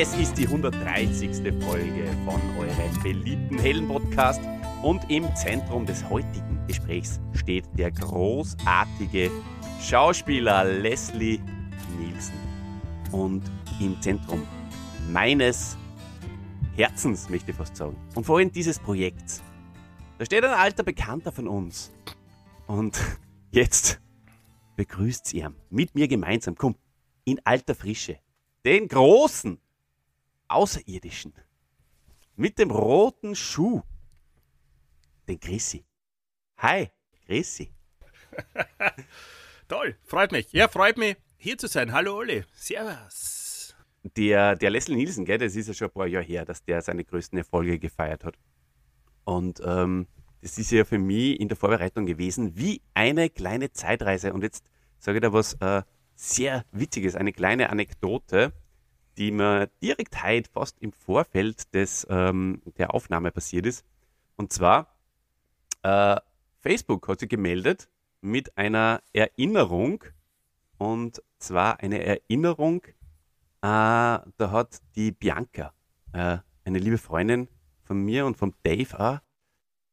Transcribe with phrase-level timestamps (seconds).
[0.00, 1.28] Es ist die 130.
[1.60, 4.40] Folge von eurem beliebten Helden-Podcast
[4.84, 9.28] und im Zentrum des heutigen Gesprächs steht der großartige
[9.80, 11.40] Schauspieler Leslie
[11.98, 12.36] Nielsen.
[13.10, 13.42] Und
[13.80, 14.46] im Zentrum
[15.10, 15.76] meines
[16.76, 19.42] Herzens, möchte ich fast sagen, und vor allem dieses Projekts,
[20.16, 21.92] da steht ein alter Bekannter von uns.
[22.68, 23.00] Und
[23.50, 24.00] jetzt
[24.76, 26.76] begrüßt ihr mit mir gemeinsam, komm,
[27.24, 28.20] in alter Frische,
[28.64, 29.58] den großen
[30.48, 31.34] Außerirdischen
[32.36, 33.82] mit dem roten Schuh,
[35.26, 35.84] den Chrissy.
[36.58, 36.90] Hi,
[37.26, 37.72] Chrissy.
[39.68, 40.52] Toll, freut mich.
[40.52, 41.92] Ja, freut mich, hier zu sein.
[41.92, 43.74] Hallo Olli, servus.
[44.16, 46.80] Der, der Leslie Nielsen, gell, das ist ja schon ein paar Jahre her, dass der
[46.80, 48.38] seine größten Erfolge gefeiert hat.
[49.24, 50.06] Und ähm,
[50.40, 54.32] das ist ja für mich in der Vorbereitung gewesen wie eine kleine Zeitreise.
[54.32, 54.64] Und jetzt
[54.98, 55.82] sage ich da was äh,
[56.14, 58.52] sehr Witziges, eine kleine Anekdote,
[59.18, 63.84] die mir direkt heute fast im Vorfeld des, ähm, der Aufnahme passiert ist.
[64.36, 64.96] Und zwar,
[65.82, 66.16] äh,
[66.60, 67.88] Facebook hat sich gemeldet
[68.20, 70.04] mit einer Erinnerung.
[70.78, 72.92] Und zwar eine Erinnerung, äh,
[73.62, 75.74] da hat die Bianca,
[76.12, 77.48] äh, eine liebe Freundin
[77.82, 79.18] von mir und vom Dave auch,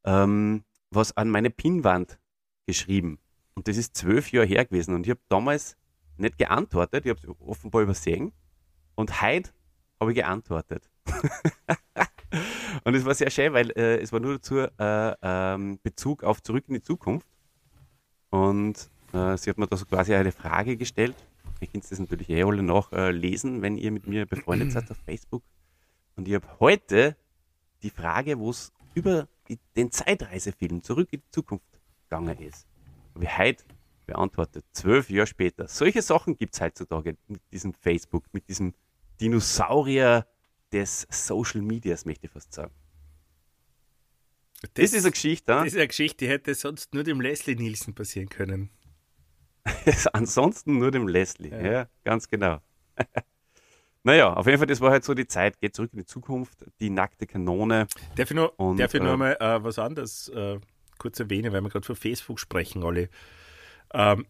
[0.04, 2.20] ähm, was an meine Pinnwand
[2.68, 3.20] geschrieben.
[3.56, 4.94] Und das ist zwölf Jahre her gewesen.
[4.94, 5.78] Und ich habe damals
[6.18, 8.32] nicht geantwortet, ich habe es offenbar übersehen.
[8.96, 9.52] Und heute
[10.00, 10.90] habe ich geantwortet.
[12.84, 16.42] und es war sehr schön, weil äh, es war nur dazu äh, ähm, Bezug auf
[16.42, 17.28] Zurück in die Zukunft.
[18.30, 21.16] Und äh, sie hat mir da so quasi eine Frage gestellt.
[21.62, 25.44] Ihr könnt das natürlich eh alle nachlesen, wenn ihr mit mir befreundet seid auf Facebook.
[26.16, 27.16] Und ich habe heute
[27.82, 31.66] die Frage, wo es über die, den Zeitreisefilm Zurück in die Zukunft
[32.04, 32.68] gegangen ist.
[33.14, 33.64] Habe ich heute
[34.06, 35.68] beantwortet, zwölf Jahre später.
[35.68, 38.74] Solche Sachen gibt es heutzutage mit diesem Facebook, mit diesem
[39.22, 40.28] Dinosaurier
[40.72, 42.74] des Social Medias, möchte ich fast sagen.
[44.62, 45.68] Das, Das ist eine Geschichte, das hein?
[45.68, 48.70] ist eine Geschichte, die hätte sonst nur dem Leslie Nielsen passieren können.
[50.14, 51.50] ansonsten nur dem Leslie.
[51.50, 51.90] Ja, Ja.
[52.04, 52.60] ganz genau.
[54.04, 55.60] naja, auf jeden Fall, das war halt so die Zeit.
[55.60, 57.88] Geht zurück in die Zukunft, die nackte Kanone.
[58.16, 60.60] Darf ich noch, Und, darf ich noch äh, mal äh, was anderes äh,
[60.98, 63.10] kurz erwähnen, weil wir gerade von Facebook sprechen, alle.
[63.94, 64.26] Ähm,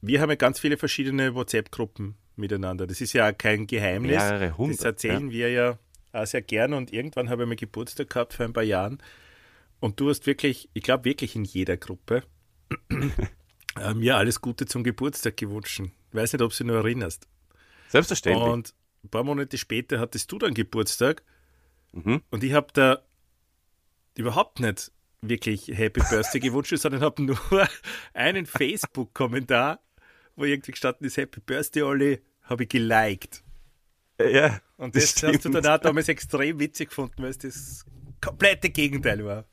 [0.00, 2.86] wir haben ja ganz viele verschiedene WhatsApp-Gruppen miteinander.
[2.86, 4.16] Das ist ja auch kein Geheimnis.
[4.16, 4.78] Mehrere hundert.
[4.78, 5.78] Das erzählen wir ja
[6.12, 8.98] auch sehr gerne und irgendwann habe ich mal Geburtstag gehabt vor ein paar Jahren
[9.80, 12.22] und du hast wirklich, ich glaube wirklich in jeder Gruppe
[12.90, 15.80] äh, mir alles Gute zum Geburtstag gewünscht.
[15.80, 17.24] Ich weiß nicht, ob du dich noch erinnerst.
[17.24, 17.60] ja.
[17.90, 18.48] Selbstverständlich.
[18.48, 21.22] Und ein paar Monate später hattest du dann Geburtstag
[21.92, 22.22] mhm.
[22.30, 23.02] und ich habe da
[24.16, 27.38] überhaupt nicht wirklich Happy Birthday gewünscht, sondern habe nur
[28.14, 29.80] einen Facebook-Kommentar,
[30.36, 33.42] wo irgendwie gestanden ist Happy Birthday, Olli, habe ich geliked.
[34.18, 37.84] Ja, Und das das, hast du auch damals extrem witzig gefunden, weil es das
[38.20, 39.44] komplette Gegenteil war.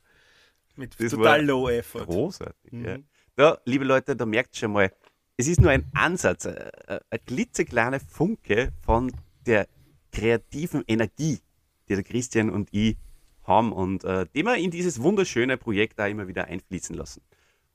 [0.76, 2.06] Mit Das total war low effort.
[2.06, 2.72] Großartig.
[2.72, 2.84] Mhm.
[2.84, 2.98] Ja.
[3.36, 4.92] Da, liebe Leute, da merkt ihr schon mal,
[5.36, 9.12] es ist nur ein Ansatz, äh, äh, ein klitzekleine Funke von
[9.46, 9.68] der
[10.12, 11.40] kreativen Energie,
[11.88, 12.96] die der Christian und ich
[13.42, 17.22] haben und äh, die wir in dieses wunderschöne Projekt da immer wieder einfließen lassen.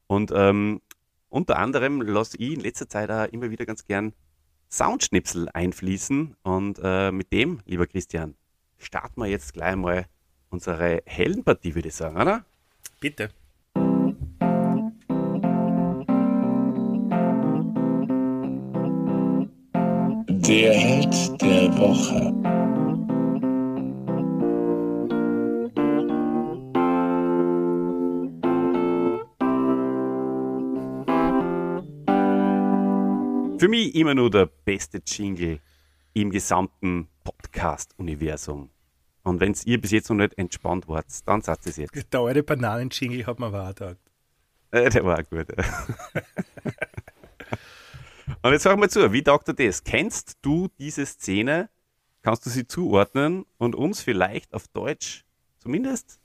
[0.07, 0.81] Und ähm,
[1.29, 4.13] unter anderem lasse ich in letzter Zeit auch immer wieder ganz gern
[4.69, 8.35] Soundschnipsel einfließen und äh, mit dem, lieber Christian,
[8.77, 10.05] starten wir jetzt gleich mal
[10.49, 12.45] unsere Heldenpartie, würde ich sagen, oder?
[12.99, 13.29] Bitte.
[20.27, 22.68] Der Held der Woche.
[33.59, 35.59] Für mich immer nur der beste Jingle
[36.13, 38.69] im gesamten Podcast-Universum.
[39.23, 41.93] Und wenn ihr bis jetzt noch nicht entspannt wart, dann sagt es jetzt.
[42.13, 43.97] Der alte Bananen-Jingle hat mir gedacht.
[44.71, 45.47] Äh, der war auch gut.
[48.41, 49.83] Und jetzt sag mal zu, wie taugt dir das?
[49.83, 51.69] Kennst du diese Szene?
[52.21, 55.25] Kannst du sie zuordnen und uns vielleicht auf Deutsch
[55.57, 56.21] zumindest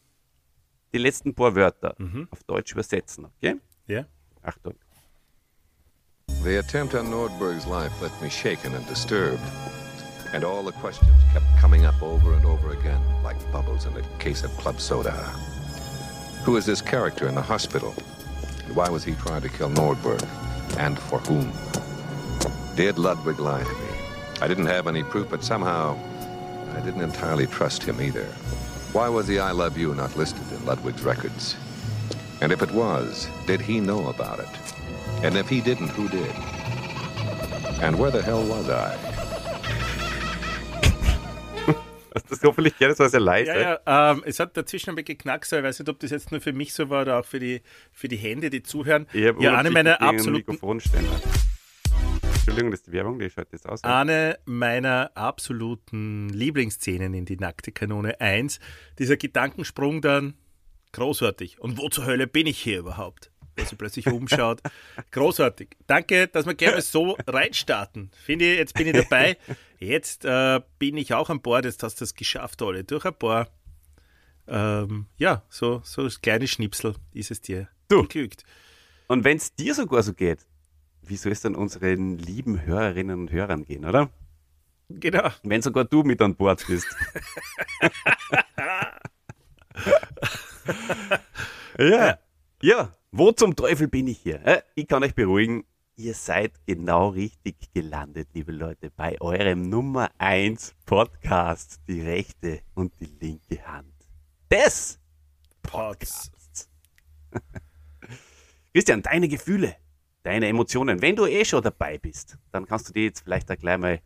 [0.92, 1.96] die letzten paar Wörter
[2.30, 3.24] auf Deutsch übersetzen?
[3.24, 3.56] Okay?
[3.88, 4.06] Ja?
[4.42, 4.74] Achtung.
[6.44, 9.40] The attempt on Nordberg's life left me shaken and disturbed.
[10.34, 14.02] And all the questions kept coming up over and over again, like bubbles in a
[14.18, 15.12] case of club soda.
[16.44, 17.94] Who is this character in the hospital?
[18.66, 20.22] And why was he trying to kill Nordberg?
[20.76, 21.50] And for whom?
[22.76, 23.88] Did Ludwig lie to me?
[24.42, 25.98] I didn't have any proof, but somehow
[26.76, 28.26] I didn't entirely trust him either.
[28.92, 31.56] Why was the I love you not listed in Ludwig's records?
[32.42, 34.73] And if it was, did he know about it?
[35.24, 36.30] And if he didn't, who did?
[37.80, 38.94] And where the hell was I?
[42.14, 43.50] Hast das hoffentlich gehört, das war sehr leise.
[43.50, 45.56] Ja, ja, ähm, es hat dazwischen ein bisschen geknackt, so.
[45.56, 47.62] ich weiß nicht, ob das jetzt nur für mich so war oder auch für die,
[47.90, 49.06] für die Hände, die zuhören.
[49.14, 51.18] Ich ja, eine meiner absoluten, Mikrofonständer.
[52.34, 53.82] Entschuldigung, das ist die Werbung, die schaut jetzt aus.
[53.82, 58.60] eine meiner absoluten Lieblingsszenen in die nackte Kanone 1.
[58.98, 60.34] Dieser Gedankensprung dann,
[60.92, 61.60] großartig.
[61.60, 63.30] Und wo zur Hölle bin ich hier überhaupt?
[63.56, 64.60] Wo sie plötzlich umschaut.
[65.10, 65.76] Großartig.
[65.86, 68.10] Danke, dass wir gerne so reinstarten.
[68.24, 69.36] Finde ich, jetzt bin ich dabei.
[69.78, 71.64] Jetzt äh, bin ich auch an Bord.
[71.64, 72.84] Jetzt hast du es geschafft, alle.
[72.84, 73.48] Durch ein paar,
[74.48, 78.02] ähm, ja, so, so kleine Schnipsel ist es dir Du.
[78.02, 78.44] geglückt.
[79.08, 80.46] Und wenn es dir sogar so geht,
[81.02, 84.10] wie soll es dann unseren lieben Hörerinnen und Hörern gehen, oder?
[84.88, 85.30] Genau.
[85.42, 86.86] Wenn sogar du mit an Bord bist.
[91.78, 92.18] ja.
[92.62, 94.64] ja, wo zum Teufel bin ich hier?
[94.74, 95.64] Ich kann euch beruhigen,
[95.94, 102.92] ihr seid genau richtig gelandet, liebe Leute, bei eurem Nummer 1 Podcast, die rechte und
[102.98, 103.94] die linke Hand.
[104.50, 104.98] Des
[105.62, 106.32] Pots.
[108.74, 109.76] Christian, deine Gefühle,
[110.24, 113.56] deine Emotionen, wenn du eh schon dabei bist, dann kannst du die jetzt vielleicht auch
[113.56, 114.00] gleich mal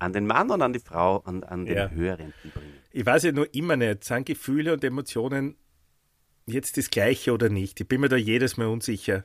[0.00, 1.90] an den Mann und an die Frau und an den Ja.
[1.90, 2.74] Hörenden bringen.
[2.90, 5.56] Ich weiß ja nur immer nicht, sind Gefühle und Emotionen
[6.48, 7.80] jetzt das Gleiche oder nicht?
[7.80, 9.24] Ich bin mir da jedes Mal unsicher.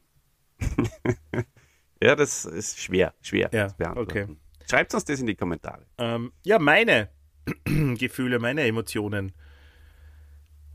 [2.03, 4.41] Ja, das ist schwer, schwer Ja, zu beantworten.
[4.69, 5.87] Schreibt uns das in die Kommentare.
[5.99, 7.11] Ähm, ja, meine
[7.65, 9.33] Gefühle, meine Emotionen.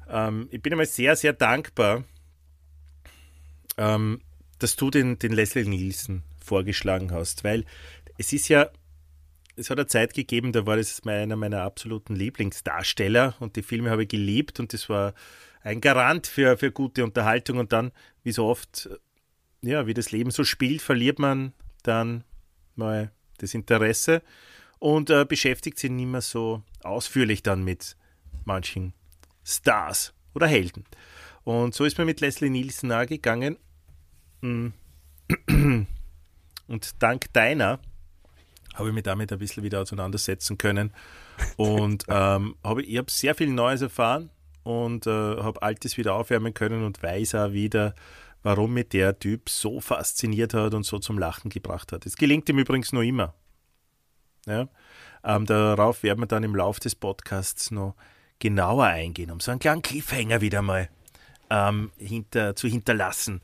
[0.08, 2.06] Ähm, ich bin einmal sehr, sehr dankbar,
[3.78, 4.22] ähm,
[4.60, 7.66] dass du den, den Leslie Nielsen vorgeschlagen hast, weil
[8.18, 8.70] es ist ja,
[9.58, 13.90] es hat eine Zeit gegeben, da war das einer meiner absoluten Lieblingsdarsteller und die Filme
[13.90, 15.14] habe ich geliebt und das war
[15.64, 17.92] ein Garant für, für gute Unterhaltung und dann,
[18.24, 18.90] wie so oft,
[19.62, 22.24] ja, wie das Leben so spielt, verliert man dann
[22.76, 24.22] mal das Interesse
[24.80, 27.98] und äh, beschäftigt sich nicht mehr so ausführlich dann mit
[28.46, 28.94] manchen
[29.44, 30.86] Stars oder Helden.
[31.44, 33.58] Und so ist man mit Leslie Nielsen nahe gegangen.
[34.42, 34.68] Mm.
[36.68, 37.80] Und dank deiner
[38.78, 40.94] habe ich mich damit ein bisschen wieder auseinandersetzen können.
[41.56, 44.30] Und ähm, habe, ich habe sehr viel Neues erfahren
[44.64, 47.96] und äh, habe Altes wieder aufwärmen können und weiß auch wieder,
[48.44, 52.06] warum mich der Typ so fasziniert hat und so zum Lachen gebracht hat.
[52.06, 53.34] Es gelingt ihm übrigens noch immer.
[54.46, 54.68] Ja?
[55.24, 57.96] Ähm, darauf werden wir dann im Laufe des Podcasts noch
[58.40, 60.90] genauer eingehen, um so einen kleinen Cliffhanger wieder mal
[61.50, 63.42] ähm, hinter, zu hinterlassen.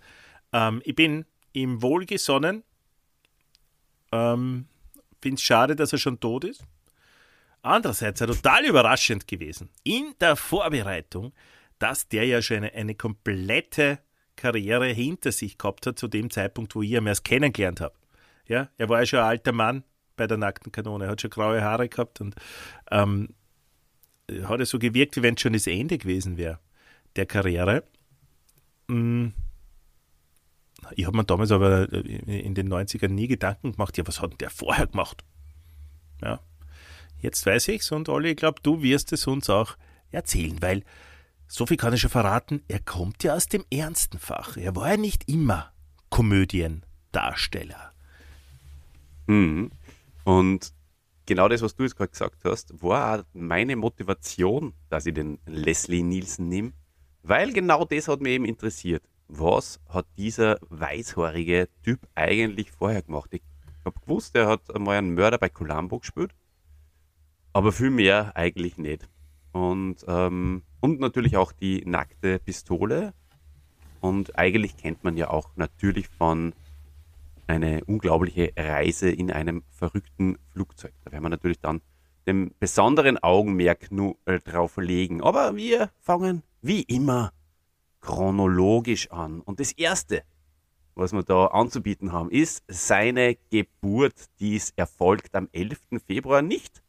[0.51, 2.63] Ähm, ich bin ihm wohlgesonnen.
[4.12, 4.65] Ähm,
[5.23, 6.65] Finde es schade, dass er schon tot ist.
[7.61, 11.31] Andererseits ja total überraschend gewesen in der Vorbereitung,
[11.79, 13.99] dass der ja schon eine, eine komplette
[14.35, 17.95] Karriere hinter sich gehabt hat, zu dem Zeitpunkt, wo ich ihn erst kennengelernt habe.
[18.49, 19.85] Ja, er war ja schon ein alter Mann
[20.17, 22.35] bei der nackten Kanone, hat schon graue Haare gehabt und
[22.91, 23.29] ähm,
[24.43, 26.59] hat er so gewirkt, wie wenn es schon das Ende gewesen wäre
[27.15, 27.85] der Karriere.
[28.89, 29.27] Mm.
[30.95, 34.38] Ich habe mir damals aber in den 90ern nie Gedanken gemacht, ja, was hat denn
[34.39, 35.24] der vorher gemacht?
[36.21, 36.39] Ja,
[37.19, 39.75] jetzt weiß ich's und Olli, ich glaube, du wirst es uns auch
[40.12, 40.84] erzählen, weil
[41.48, 44.57] so viel kann ich schon verraten, er kommt ja aus dem ernsten Fach.
[44.57, 45.72] Er war ja nicht immer
[46.10, 47.93] Komödiendarsteller.
[49.27, 49.72] Mhm.
[50.24, 50.74] Und
[51.25, 55.39] genau das, was du jetzt gerade gesagt hast, war auch meine Motivation, dass ich den
[55.46, 56.74] Leslie Nielsen nehme,
[57.24, 59.03] weil genau das hat mich eben interessiert.
[59.27, 63.30] Was hat dieser weißhaarige Typ eigentlich vorher gemacht?
[63.34, 63.42] Ich
[63.86, 66.34] habe gewusst, er hat einmal einen Mörder bei Columbo gespielt,
[67.51, 69.10] aber viel mehr eigentlich nicht.
[69.51, 73.13] Und, ähm, und natürlich auch die nackte Pistole.
[74.01, 76.53] Und eigentlich kennt man ja auch natürlich von
[77.48, 80.94] eine unglaubliche Reise in einem verrückten Flugzeug.
[81.06, 81.82] Da werden wir natürlich dann
[82.25, 85.22] den besonderen Augenmerk nur äh, drauf legen.
[85.22, 87.32] Aber wir fangen wie immer
[88.03, 89.41] chronologisch an.
[89.41, 90.24] Und das Erste,
[90.93, 94.29] was wir da anzubieten haben, ist seine Geburt.
[94.39, 95.79] Die ist erfolgt am 11.
[96.05, 96.83] Februar nicht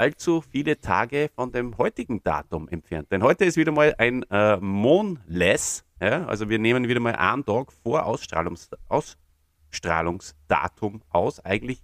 [0.00, 3.12] allzu viele Tage von dem heutigen Datum entfernt.
[3.12, 5.84] Denn heute ist wieder mal ein äh, Monless.
[6.00, 6.24] Ja?
[6.24, 11.44] Also wir nehmen wieder mal einen Tag vor Ausstrahlungs Ausstrahlungsdatum aus.
[11.44, 11.82] Eigentlich,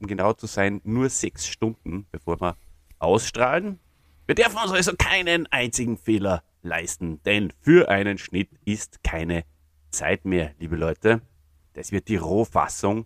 [0.00, 2.56] um genau zu sein, nur sechs Stunden, bevor wir
[2.98, 3.78] ausstrahlen.
[4.26, 9.44] Wir dürfen uns also keinen einzigen Fehler leisten, denn für einen Schnitt ist keine
[9.90, 11.20] Zeit mehr, liebe Leute.
[11.74, 13.04] Das wird die Rohfassung.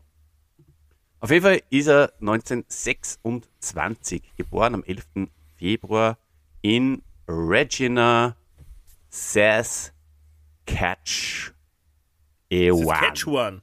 [1.21, 5.29] Auf jeden Fall ist er 1926 geboren, am 11.
[5.57, 6.19] Februar
[6.63, 8.37] in Regina,
[9.09, 9.93] Saskatchewan.
[12.51, 13.63] Saskatchewan.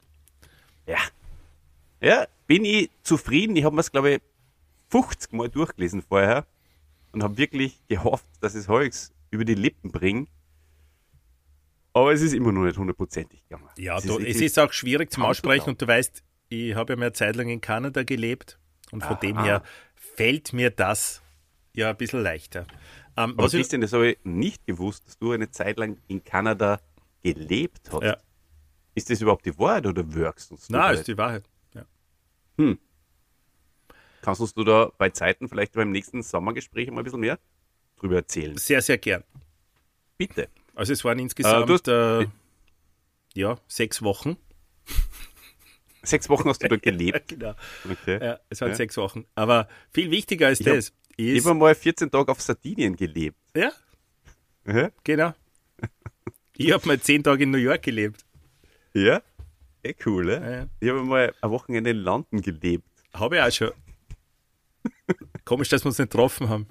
[0.86, 0.98] Ja.
[2.00, 3.56] Ja, bin ich zufrieden.
[3.56, 4.22] Ich habe mir es, glaube ich,
[4.88, 6.46] 50 Mal durchgelesen vorher
[7.12, 10.28] und habe wirklich gehofft, dass es Holz über die Lippen bringt.
[11.92, 13.68] Aber es ist immer noch nicht hundertprozentig gegangen.
[13.76, 16.92] Ja, es du, ist, es ist auch schwierig zum Aussprechen und du weißt, ich habe
[16.92, 18.58] ja eine Zeit lang in Kanada gelebt
[18.92, 19.20] und von Aha.
[19.20, 19.62] dem her
[19.94, 21.22] fällt mir das
[21.74, 22.66] ja ein bisschen leichter.
[23.16, 26.22] Ähm, Aber was Christian, das habe ich nicht gewusst, dass du eine Zeit lang in
[26.22, 26.80] Kanada
[27.22, 28.02] gelebt hast.
[28.02, 28.16] ja,
[28.94, 30.68] Ist das überhaupt die Wahrheit oder wirkst du uns?
[30.68, 31.44] nur ist die Wahrheit.
[31.74, 31.84] Ja.
[34.22, 37.38] Kannst uns du da bei Zeiten vielleicht beim nächsten Sommergespräch mal ein bisschen mehr
[38.00, 38.56] drüber erzählen?
[38.56, 39.22] Sehr, sehr gern.
[40.18, 40.48] Bitte.
[40.74, 42.26] Also es waren insgesamt du hast- äh,
[43.34, 44.36] ja, sechs Wochen.
[46.02, 47.28] Sechs Wochen hast du dort gelebt.
[47.28, 47.54] Genau.
[47.90, 48.18] Okay.
[48.24, 48.74] Ja, es waren Ja.
[48.76, 49.26] sechs Wochen.
[49.34, 51.46] Aber viel wichtiger als Ich hab- das Ich ist.
[51.46, 53.36] habe mal 14 Tage auf Sardinien gelebt.
[53.54, 53.70] Ja,
[54.66, 54.90] Ja?
[55.04, 55.34] genau.
[56.56, 58.24] Ich habe mal zehn Tage in New York gelebt.
[58.94, 59.22] Ja?
[59.82, 60.32] Eh cool, ne?
[60.40, 60.66] Ja, ja.
[60.80, 62.84] Ich habe mal ein Wochenende in London gelebt.
[63.14, 63.70] Habe ich auch schon.
[65.44, 66.66] Komisch, dass wir uns nicht getroffen haben.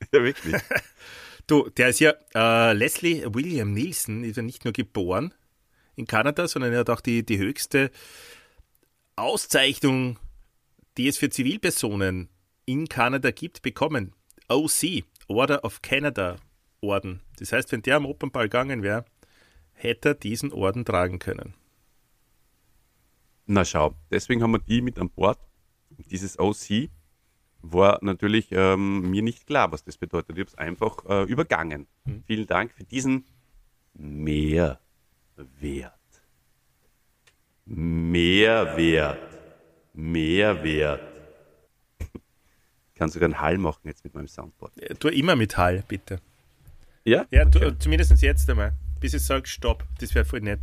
[0.12, 0.54] Ja, wirklich.
[1.46, 5.34] Du, der ist ja, äh, Leslie William Nielsen ist ja nicht nur geboren
[5.96, 7.90] in Kanada, sondern er hat auch die, die höchste
[9.16, 10.18] Auszeichnung,
[10.96, 12.28] die es für Zivilpersonen
[12.66, 14.14] in Kanada gibt, bekommen.
[14.48, 16.36] OC, Order of Canada
[16.80, 17.20] Orden.
[17.38, 19.04] Das heißt, wenn der am Opernball gegangen wäre,
[19.72, 21.54] hätte er diesen Orden tragen können.
[23.46, 25.38] Na schau, deswegen haben wir die mit an Bord.
[26.10, 26.90] Dieses OC
[27.60, 30.36] war natürlich ähm, mir nicht klar, was das bedeutet.
[30.36, 31.86] Ich habe es einfach äh, übergangen.
[32.26, 33.24] Vielen Dank für diesen
[33.94, 34.78] Mehrwert.
[37.64, 39.18] Mehrwert.
[39.92, 41.00] Mehrwert.
[41.98, 44.80] Ich kann sogar einen Hall machen jetzt mit meinem Soundboard.
[44.80, 46.20] Äh, Tu immer mit Hall, bitte.
[47.04, 47.26] Ja?
[47.30, 48.74] Ja, tu, zumindest jetzt einmal.
[49.00, 49.84] Bis ich sage, stopp.
[50.00, 50.60] Das wäre voll nett.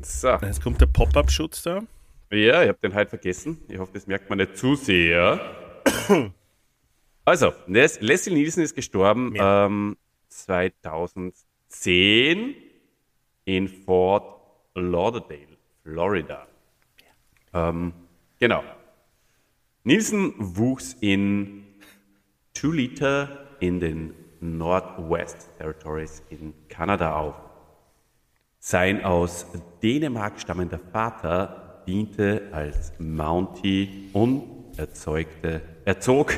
[0.00, 0.30] So.
[0.36, 1.82] Jetzt kommt der Pop-Up-Schutz da.
[2.30, 3.58] Ja, ich habe den halt vergessen.
[3.68, 5.40] Ich hoffe, das merkt man nicht zu sehr.
[7.24, 9.66] Also, Les Leslie Nielsen ist gestorben Ja.
[9.66, 9.96] ähm,
[10.28, 12.54] 2010
[13.44, 14.40] in Fort
[14.74, 16.46] Lauderdale, Florida.
[17.54, 17.92] Ähm,
[18.38, 18.62] genau.
[19.84, 21.64] Nielsen wuchs in
[22.52, 23.28] Tulita
[23.60, 27.34] in den Northwest Territories in Kanada auf.
[28.58, 29.46] Sein aus
[29.82, 34.42] Dänemark stammender Vater diente als Mountie und
[34.76, 36.34] erzeugte, erzog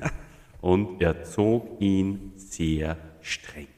[0.60, 3.68] und erzog ihn sehr streng.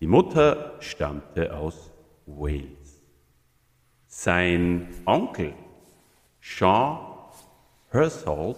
[0.00, 1.92] Die Mutter stammte aus
[2.26, 3.00] Wales.
[4.08, 5.54] Sein Onkel
[6.40, 6.98] Sean
[7.90, 8.56] Hersholt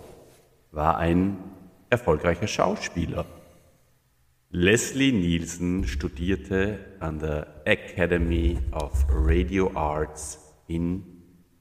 [0.73, 1.37] war ein
[1.91, 3.27] erfolgreicher Schauspieler.
[4.51, 11.14] Leslie Nielsen studierte an der Academy of Radio Arts in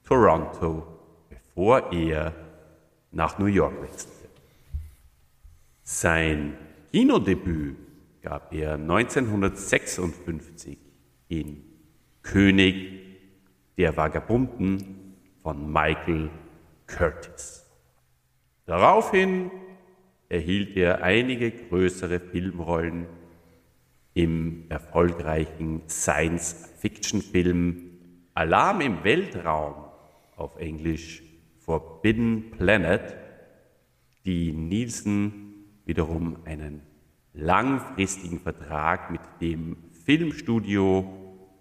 [0.04, 0.86] Toronto,
[1.28, 2.32] bevor er
[3.10, 4.28] nach New York wechselte.
[5.82, 6.56] Sein
[6.92, 7.76] Kinodebüt
[8.22, 10.78] gab er 1956
[11.28, 11.64] in
[12.22, 13.00] König
[13.76, 16.30] der Vagabunden von Michael
[16.86, 17.64] Curtis.
[18.66, 19.50] Daraufhin
[20.28, 23.06] erhielt er einige größere Filmrollen
[24.14, 27.90] im erfolgreichen Science-Fiction-Film
[28.34, 29.83] Alarm im Weltraum
[30.36, 31.22] auf Englisch
[31.58, 33.16] Forbidden Planet,
[34.24, 36.82] die Nielsen wiederum einen
[37.32, 41.06] langfristigen Vertrag mit dem Filmstudio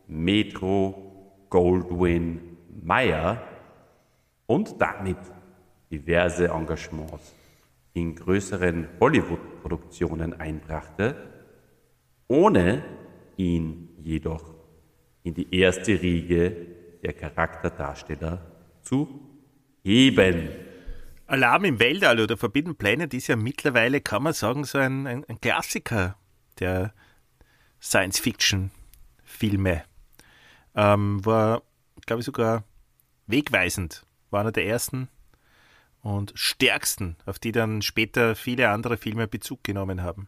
[0.07, 3.41] Metro Goldwyn Mayer
[4.45, 5.17] und damit
[5.91, 7.33] diverse Engagements
[7.93, 11.15] in größeren Hollywood-Produktionen einbrachte,
[12.27, 12.83] ohne
[13.37, 14.53] ihn jedoch
[15.23, 16.55] in die erste Riege
[17.03, 18.52] der Charakterdarsteller
[18.83, 19.19] zu
[19.83, 20.49] heben.
[21.27, 25.25] Alarm im Weltall oder Forbidden Planet ist ja mittlerweile, kann man sagen, so ein, ein,
[25.25, 26.17] ein Klassiker
[26.59, 26.93] der
[27.81, 29.83] Science-Fiction-Filme.
[30.75, 31.63] Ähm, war,
[32.05, 32.63] glaube ich, sogar
[33.27, 34.05] wegweisend.
[34.29, 35.09] War einer der ersten
[36.01, 40.27] und stärksten, auf die dann später viele andere Filme Bezug genommen haben.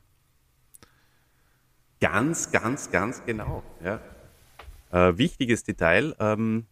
[1.99, 3.63] Ganz, ganz, ganz genau.
[3.83, 3.99] Ja.
[4.91, 6.15] Äh, wichtiges Detail.
[6.19, 6.67] Ähm,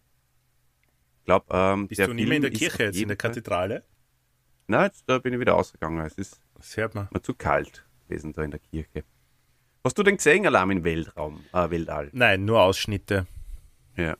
[1.24, 3.84] glaub, ähm, Bist du nicht mehr in der Kirche jetzt, in der Kathedrale?
[4.66, 6.04] Nein, jetzt da bin ich wieder ausgegangen.
[6.04, 7.08] Es ist Das hört man.
[7.22, 9.04] zu kalt gewesen da in der Kirche.
[9.84, 12.08] Hast du denn gesehen, Alarm im Weltraum, äh, Weltall?
[12.12, 13.26] Nein, nur Ausschnitte.
[13.96, 14.16] Ja.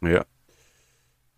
[0.00, 0.24] Ja.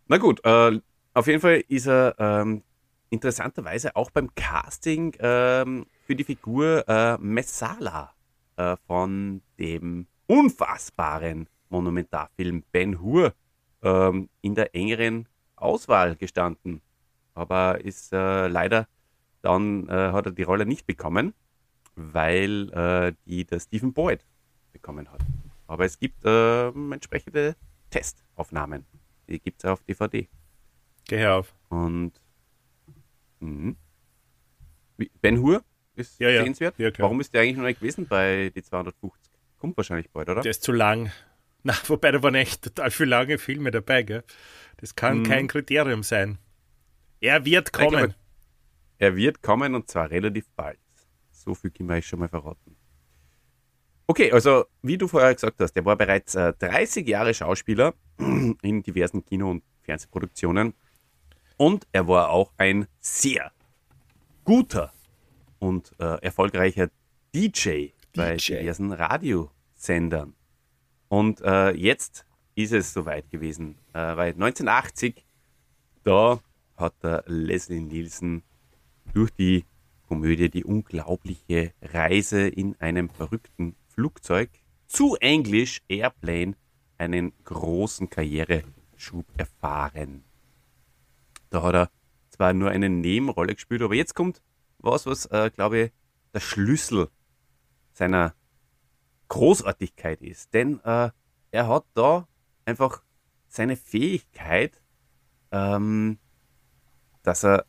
[0.08, 0.78] Na gut, äh,
[1.14, 2.62] auf jeden Fall ist er ähm,
[3.08, 8.12] interessanterweise auch beim Casting ähm, für die Figur äh, Messala
[8.56, 13.32] äh, von dem unfassbaren Monumentarfilm Ben Hur
[13.83, 16.80] ähm, in der engeren Auswahl gestanden.
[17.35, 18.88] aber ist äh, leider
[19.42, 21.35] dann äh, hat er die Rolle nicht bekommen,
[21.95, 24.25] weil äh, die der Stephen Boyd
[24.73, 25.21] bekommen hat.
[25.66, 27.54] Aber es gibt äh, entsprechende
[27.90, 28.85] Testaufnahmen.
[29.28, 30.28] Die gibt es auf DVD.
[31.09, 31.54] Geh auf.
[31.68, 32.21] Und.
[34.97, 35.62] Wie- Ben Hur
[35.95, 36.78] ist Ja, sehenswert.
[36.78, 36.90] Ja.
[36.99, 39.33] Warum ist der eigentlich noch nicht gewesen bei die 250?
[39.59, 40.40] Kommt wahrscheinlich bald, oder?
[40.42, 41.11] Der ist zu lang.
[41.66, 44.23] Na, wobei da waren echt total viele lange Filme dabei, gell?
[44.76, 45.23] Das kann Mhm.
[45.25, 46.38] kein Kriterium sein.
[47.20, 48.14] Er wird Ich glaube, kommen.
[48.99, 50.78] Er wird kommen und zwar relativ bald.
[51.32, 52.76] So viel können wir euch schon mal verraten.
[54.06, 57.94] Okay, also wie du vorher gesagt hast, er war bereits äh, 30 Jahre Schauspieler
[58.62, 60.73] in diversen Kino- und Fernsehproduktionen
[61.56, 63.50] und er war auch ein sehr
[64.44, 64.92] guter
[65.58, 66.90] und äh, erfolgreicher
[67.35, 68.58] DJ, bei DJ.
[68.61, 70.36] diversen Radiosendern.
[71.08, 75.25] Und äh, jetzt ist es soweit gewesen, äh, weil 1980
[76.02, 76.40] da
[76.76, 78.42] hat der Leslie Nielsen
[79.12, 79.64] durch die
[80.08, 84.50] Komödie Die unglaubliche Reise in einem verrückten Flugzeug
[84.86, 86.54] zu Englisch Airplane
[86.96, 90.25] einen großen Karriereschub erfahren.
[91.50, 91.90] Da hat er
[92.30, 94.42] zwar nur eine Nebenrolle gespielt, aber jetzt kommt
[94.78, 95.92] was, was, äh, glaube ich,
[96.32, 97.08] der Schlüssel
[97.92, 98.34] seiner
[99.28, 100.52] Großartigkeit ist.
[100.54, 101.11] Denn äh,
[101.50, 102.28] er hat da
[102.64, 103.02] einfach
[103.49, 104.80] seine Fähigkeit,
[105.50, 106.18] ähm,
[107.23, 107.66] dass er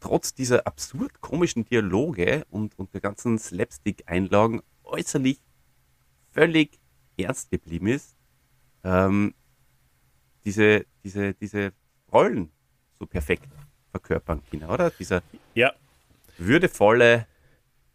[0.00, 5.40] trotz dieser absurd komischen Dialoge und, und der ganzen Slapstick-Einlagen äußerlich
[6.32, 6.78] völlig
[7.16, 8.16] ernst geblieben ist,
[8.82, 9.34] ähm,
[10.44, 11.72] diese, diese, diese
[12.12, 12.50] Rollen
[12.98, 13.48] so perfekt
[13.90, 14.90] verkörpern kann, oder?
[14.90, 15.22] Dieser
[15.54, 15.72] Ja,
[16.38, 17.26] würdevolle,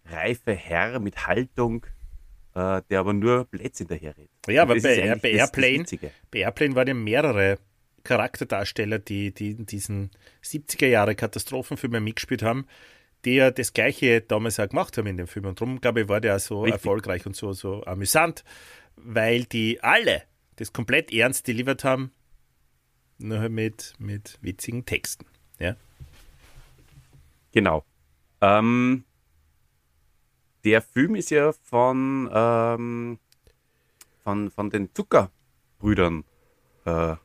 [0.05, 1.85] reife Herr mit Haltung,
[2.55, 4.29] äh, der aber nur Blödsinn daherredet.
[4.47, 6.11] Ja, Und aber das bei, Air, bei das- das Airplane, Witzige.
[6.31, 7.57] bei Airplane waren ja mehrere
[8.03, 10.11] Charakterdarsteller, die, die in diesen
[10.43, 12.65] 70er Jahre Katastrophenfilmen mitgespielt haben,
[13.25, 15.45] die ja das Gleiche damals auch gemacht haben in dem Film.
[15.45, 16.73] Und darum, glaube ich, war der auch so Richtig.
[16.81, 18.43] erfolgreich und so, so amüsant,
[18.95, 20.21] weil die alle
[20.57, 22.11] das komplett ernst delivered haben,
[23.17, 25.25] nur halt mit, mit witzigen Texten.
[25.59, 25.75] Ja?
[27.51, 27.83] Genau.
[28.41, 29.03] Ähm,
[30.65, 33.19] der Film ist ja von, ähm,
[34.23, 36.23] von, von den Zuckerbrüdern
[36.85, 37.15] äh,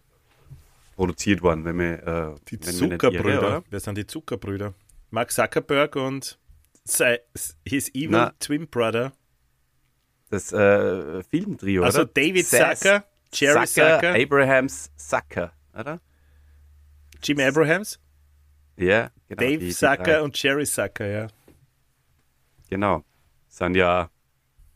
[0.95, 3.33] produziert worden, wenn wir, äh, Die wenn Zuckerbrüder.
[3.33, 3.65] irre?
[3.71, 4.75] Wer sind die Zuckerbrüder?
[5.11, 6.39] Mark Zuckerberg und
[7.65, 8.33] his evil Na.
[8.39, 9.13] twin brother.
[10.29, 12.11] Das äh, Filmtrio, Also oder?
[12.13, 16.01] David Zucker, Jerry Zucker, Abrahams Zucker, oder?
[17.23, 17.99] Jim Abrahams,
[18.77, 19.41] Ja, genau.
[19.43, 21.27] Dave Zucker und Jerry Zucker, ja.
[22.69, 23.03] Genau.
[23.51, 24.09] Sind ja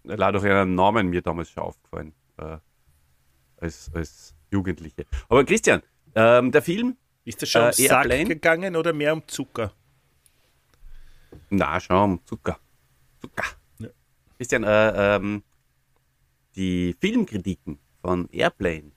[0.02, 2.12] leider durch ihren Namen mir damals schon aufgefallen.
[2.36, 2.58] Äh,
[3.58, 5.06] als, als Jugendliche.
[5.28, 5.80] Aber Christian,
[6.14, 8.24] ähm, der Film, Ist das schon Äh, um Sack Airplane?
[8.26, 9.72] gegangen oder mehr um Zucker?
[11.50, 12.58] na schau, um Zucker.
[13.20, 13.44] Zucker.
[13.78, 13.88] Ja.
[14.36, 15.42] Christian, äh, ähm,
[16.56, 18.90] die Filmkritiken von Airplane,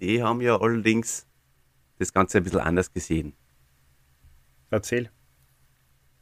[0.00, 1.26] die haben ja allerdings
[1.98, 3.34] das Ganze ein bisschen anders gesehen.
[4.70, 5.10] Erzähl.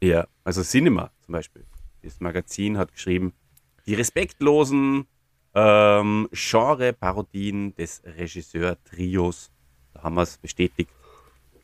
[0.01, 1.65] Ja, also Cinema zum Beispiel.
[2.01, 3.33] Das Magazin hat geschrieben,
[3.85, 5.07] die respektlosen
[5.53, 9.51] ähm, Genre-Parodien des Regisseur-Trios,
[9.93, 10.91] da haben wir es bestätigt,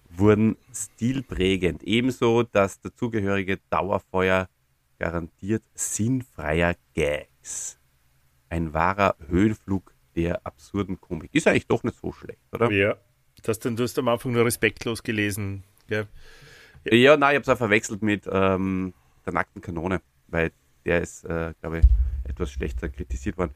[0.10, 1.84] wurden stilprägend.
[1.84, 4.50] Ebenso das dazugehörige Dauerfeuer
[5.00, 7.80] garantiert sinnfreier Gags.
[8.50, 11.34] Ein wahrer Höhenflug der absurden Komik.
[11.34, 12.72] Ist eigentlich doch nicht so schlecht, oder?
[12.72, 12.96] Ja.
[13.42, 15.64] Das denn, du hast am Anfang nur respektlos gelesen.
[15.88, 16.08] Gell?
[16.86, 18.94] Ja, nein, ich habe es auch verwechselt mit ähm,
[19.26, 20.02] der nackten Kanone,
[20.34, 20.52] weil
[20.84, 21.86] der ist, äh, glaube ich,
[22.30, 23.52] etwas schlechter kritisiert worden.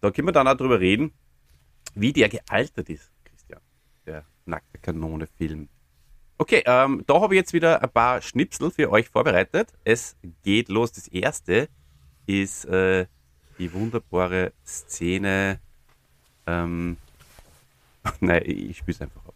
[0.00, 1.12] Da können wir dann auch drüber reden,
[1.94, 3.60] wie der gealtert ist, Christian,
[4.06, 5.68] der nackte Kanone-Film.
[6.38, 9.68] Okay, ähm, da habe ich jetzt wieder ein paar Schnipsel für euch vorbereitet.
[9.84, 10.92] Es geht los.
[10.92, 11.68] Das erste
[12.26, 13.06] ist äh,
[13.58, 15.60] die wunderbare Szene.
[16.46, 16.96] Ähm,
[18.20, 19.34] nein, ich spiele es einfach ab.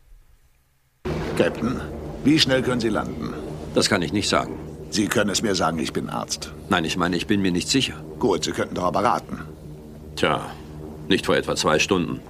[1.37, 1.81] Captain,
[2.25, 3.35] wie schnell können Sie landen?
[3.75, 4.66] Das kann ich nicht sagen.
[4.97, 6.55] Sie können es mir sagen, ich bin Arzt.
[6.71, 8.03] Nein, ich meine, ich bin mir nicht sicher.
[8.19, 9.41] Gut, Sie könnten doch aber raten.
[10.17, 10.51] Tja,
[11.07, 12.23] nicht vor etwa zwei Stunden.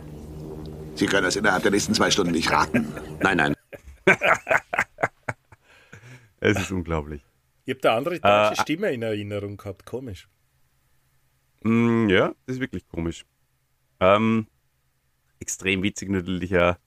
[0.96, 2.92] Sie können es innerhalb der nächsten zwei Stunden nicht raten.
[3.20, 3.54] Nein, nein.
[6.40, 7.22] Es ist unglaublich.
[7.66, 9.86] Ich habe da andere deutsche Äh, Stimme in Erinnerung gehabt.
[9.86, 10.28] Komisch.
[11.62, 13.24] Mm, ja, das ist wirklich komisch.
[14.00, 14.48] Ähm,
[15.38, 16.78] extrem witzig natürlich ja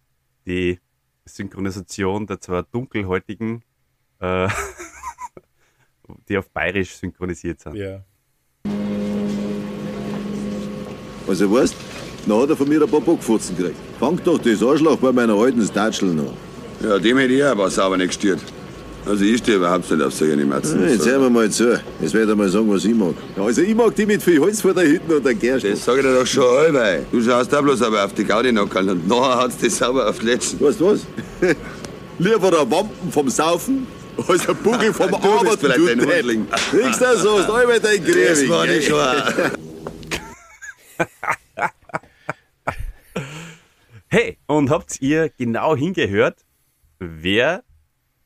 [0.45, 0.81] die
[1.25, 3.63] Synchronisation der zwei dunkelhäutigen,
[4.19, 4.49] äh,
[6.27, 7.75] die auf bayerisch synchronisiert sind.
[7.75, 8.01] Ja.
[11.27, 11.75] Also weißt,
[12.27, 13.77] dann hat er von mir ein paar Bockfutzen gekriegt.
[13.99, 16.33] Fang doch das Arschloch bei meiner alten Statschel noch.
[16.83, 18.39] Ja, dem hätte ich auch was sauber nicht gestört.
[19.05, 20.89] Also ich stehe überhaupt nicht auf solche Animationen.
[20.89, 21.79] Jetzt hören wir mal zu.
[22.01, 23.13] Jetzt werde ich mal sagen, was ich mag.
[23.35, 25.65] Ja, Also ich mag die mit viel Holz vor der Hütte und der Gerst.
[25.65, 26.99] Das sag ich dir doch schon halber.
[27.11, 30.25] Du schaust da bloß aber auf die Gaudi-Nockerl und nachher hat's die sauber auf die
[30.27, 30.63] Letzten.
[30.63, 31.01] Weißt du was?
[32.19, 33.87] Lieber ein Wampen vom Saufen
[34.27, 35.59] als ein Bugel vom Du bist Arbeiten.
[35.59, 35.99] vielleicht du ein.
[36.01, 36.49] Hundling.
[36.49, 38.99] Kriegst du so, ist einmal dein Das war nicht schon.
[44.11, 46.43] Hey, und habt ihr genau hingehört,
[46.97, 47.63] wer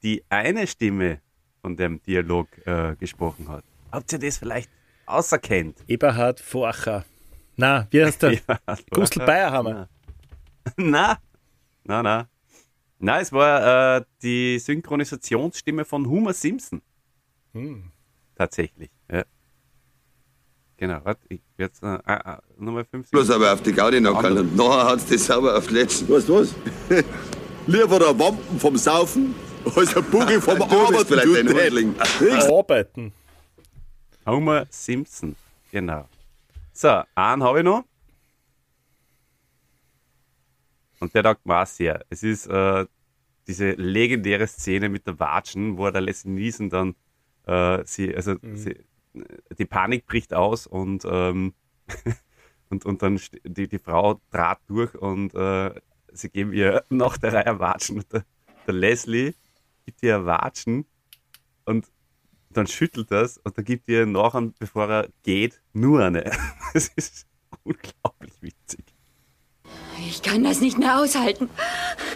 [0.01, 1.19] die eine Stimme
[1.61, 3.65] von dem Dialog äh, gesprochen hat?
[3.91, 4.69] Habt ihr das vielleicht
[5.05, 5.77] auserkennt?
[5.87, 7.03] Eberhard Forcher.
[7.57, 8.39] Na, wie heißt der?
[8.91, 9.89] Gustl Bayerhammer.
[10.77, 11.17] na,
[11.83, 12.27] na, na.
[13.05, 16.81] Na, es war äh, die Synchronisationsstimme von Homer Simpson.
[18.33, 19.25] Tatsächlich, ja.
[20.77, 23.11] Genau, warte, ich werde äh, äh, Nummer 5.
[23.11, 26.07] Bloß aber auf die Gaudi-Nockerl und nachher hat's die sauber auf die Letzten.
[26.07, 26.55] Weißt du was?
[27.67, 29.35] Lieber ein Wampen vom Saufen
[29.75, 31.05] als ein Bugel vom Arbeiten.
[31.05, 31.71] vielleicht ein Depp.
[31.71, 31.95] Hundling.
[32.49, 33.13] Arbeiten.
[34.25, 35.35] Homer Simpson,
[35.73, 36.07] genau.
[36.71, 37.83] So, einen habe ich noch.
[41.03, 42.01] Und der taugt mir auch sehr.
[42.09, 42.85] Es ist äh,
[43.47, 46.95] diese legendäre Szene mit der Watschen, wo der Leslie Niesen dann
[47.45, 48.79] äh, sie, also sie,
[49.57, 51.53] die Panik bricht aus und, ähm,
[52.69, 55.73] und, und dann die, die Frau trat durch und äh,
[56.11, 57.97] sie geben ihr nach der Reihe Watschen.
[57.97, 58.25] Und der,
[58.67, 59.33] der Leslie
[59.85, 60.85] gibt ihr Watschen
[61.65, 61.91] und
[62.49, 66.31] dann schüttelt das und dann gibt ihr nachher, bevor er geht, nur eine.
[66.73, 67.27] Das ist
[67.63, 68.92] unglaublich witzig.
[69.99, 71.49] Ich kann das nicht mehr aushalten.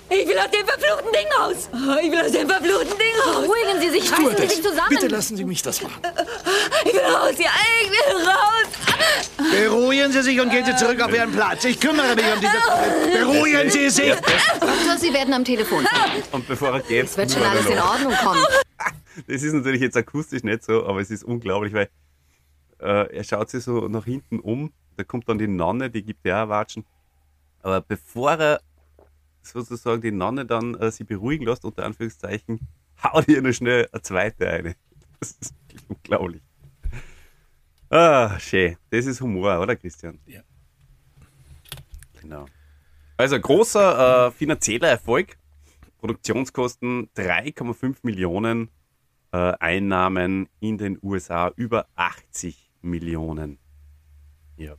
[0.10, 1.70] Ich will aus dem verfluchten Ding raus.
[2.02, 3.42] Ich will aus dem verfluchten Ding raus.
[3.44, 4.90] Beruhigen Sie sich, reißen Sie sich zusammen.
[4.90, 6.02] Bitte lassen Sie mich das machen.
[6.86, 7.50] Ich will raus, ja,
[7.84, 9.52] ich will raus.
[9.52, 11.66] Beruhigen Sie sich und gehen Sie zurück auf Ihren Platz.
[11.66, 13.20] Ich kümmere mich um diese...
[13.20, 14.14] Beruhigen Sie sich!
[14.14, 15.86] Doktor, Sie werden am Telefon.
[16.32, 18.44] Und bevor er geht, Es wird schon alles in Ordnung kommen.
[19.26, 21.90] Das ist natürlich jetzt akustisch nicht so, aber es ist unglaublich, weil
[22.80, 26.24] äh, er schaut sich so nach hinten um, da kommt dann die Nonne, die gibt
[26.24, 26.86] ja Watschen.
[27.62, 28.62] Aber bevor er
[29.42, 32.60] sozusagen die Nonne dann äh, sie beruhigen lässt, unter Anführungszeichen,
[33.04, 34.76] haut ihr noch schnell eine zweite eine.
[35.20, 36.42] Das ist wirklich unglaublich.
[37.90, 38.78] Ah, schön.
[38.90, 40.20] Das ist Humor, oder Christian?
[40.26, 40.42] Ja.
[42.22, 42.46] Genau.
[43.16, 45.38] Also großer äh, finanzieller Erfolg.
[46.00, 48.70] Produktionskosten 3,5 Millionen,
[49.32, 53.58] äh, Einnahmen in den USA über 80 Millionen.
[54.58, 54.76] Ja.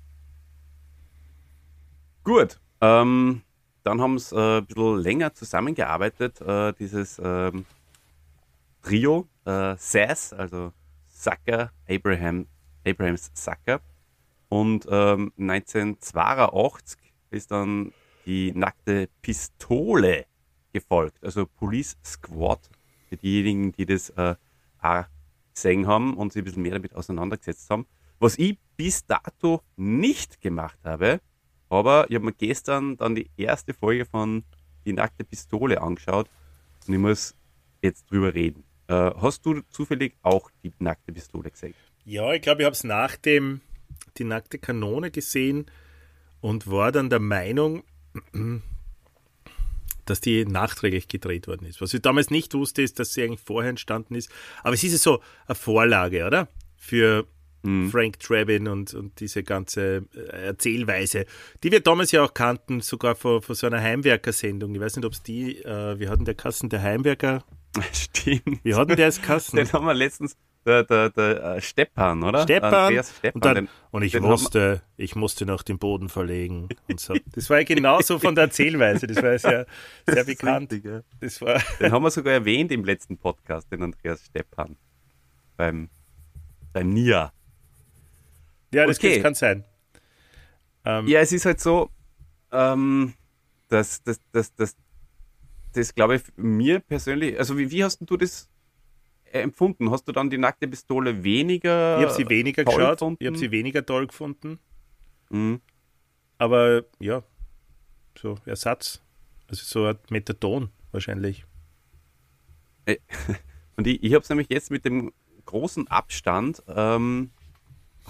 [2.22, 2.60] Gut.
[2.80, 3.42] Ähm,
[3.82, 7.64] dann haben sie äh, ein bisschen länger zusammengearbeitet, äh, dieses ähm,
[8.82, 10.72] Trio, äh, Sass, also
[11.06, 12.46] Sucker, Abraham,
[12.86, 13.80] Abrahams Sucker.
[14.48, 16.98] Und ähm, 1982
[17.30, 17.92] ist dann
[18.24, 20.26] die nackte Pistole
[20.72, 22.60] gefolgt, also Police Squad,
[23.08, 24.36] für diejenigen, die das äh,
[24.80, 25.04] auch
[25.54, 27.86] gesehen haben und sich ein bisschen mehr damit auseinandergesetzt haben.
[28.20, 31.20] Was ich bis dato nicht gemacht habe,
[31.70, 34.44] aber ich habe mir gestern dann die erste Folge von
[34.84, 36.28] Die nackte Pistole angeschaut
[36.86, 37.34] und ich muss
[37.82, 38.64] jetzt drüber reden.
[38.88, 41.74] Äh, hast du zufällig auch die nackte Pistole gesehen?
[42.04, 43.60] Ja, ich glaube, ich habe es nach dem
[44.16, 45.66] Die nackte Kanone gesehen
[46.40, 47.84] und war dann der Meinung,
[50.06, 51.80] dass die nachträglich gedreht worden ist.
[51.80, 54.30] Was ich damals nicht wusste, ist, dass sie eigentlich vorher entstanden ist.
[54.62, 56.48] Aber es ist ja so eine Vorlage, oder?
[56.76, 57.26] Für
[57.90, 61.26] Frank Drabin und, und diese ganze äh, Erzählweise,
[61.62, 64.74] die wir damals ja auch kannten, sogar von, von so einer Heimwerker-Sendung.
[64.74, 67.44] Ich weiß nicht, ob es die, äh, wir hatten der Kassen der Heimwerker.
[67.92, 68.60] Stimmt.
[68.62, 69.56] Wie hat denn der es Kassen?
[69.56, 72.42] Den haben wir letztens, der, der, der äh, Steppan, oder?
[72.42, 72.92] Stepan.
[73.02, 73.32] Steppan.
[73.34, 77.14] und, dann, den- und ich wusste, ich musste nach dem Boden verlegen und so.
[77.34, 79.06] Das war ja genauso von der Erzählweise.
[79.06, 79.66] Das war ja sehr,
[80.06, 80.72] sehr bekannt.
[80.72, 81.00] richtig, ja.
[81.20, 84.76] Das war, Den haben wir sogar erwähnt im letzten Podcast, den Andreas Steppan.
[85.56, 85.88] Beim,
[86.72, 87.32] beim NIA.
[88.72, 89.20] Ja, das, Okay.
[89.20, 89.64] kann sein.
[90.84, 91.90] Ähm, Ja, es ist halt so,
[92.52, 93.14] ähm,
[93.68, 94.76] dass das, das, das,
[95.72, 98.48] das glaube ich mir persönlich, also wie, wie hast du das
[99.24, 99.90] äh, empfunden?
[99.90, 101.96] Hast du dann die nackte Pistole weniger?
[101.98, 103.18] ich habe sie weniger geschaut, gefunden?
[103.20, 104.58] ich habe sie weniger toll gefunden,
[105.30, 105.60] Mhm.
[106.38, 107.22] aber ja,
[108.18, 109.02] so Ersatz.
[109.48, 111.44] Also so ein Methadon wahrscheinlich.
[113.76, 115.12] Und ich, ich habe es nämlich jetzt mit dem
[115.44, 117.30] großen Abstand, ähm,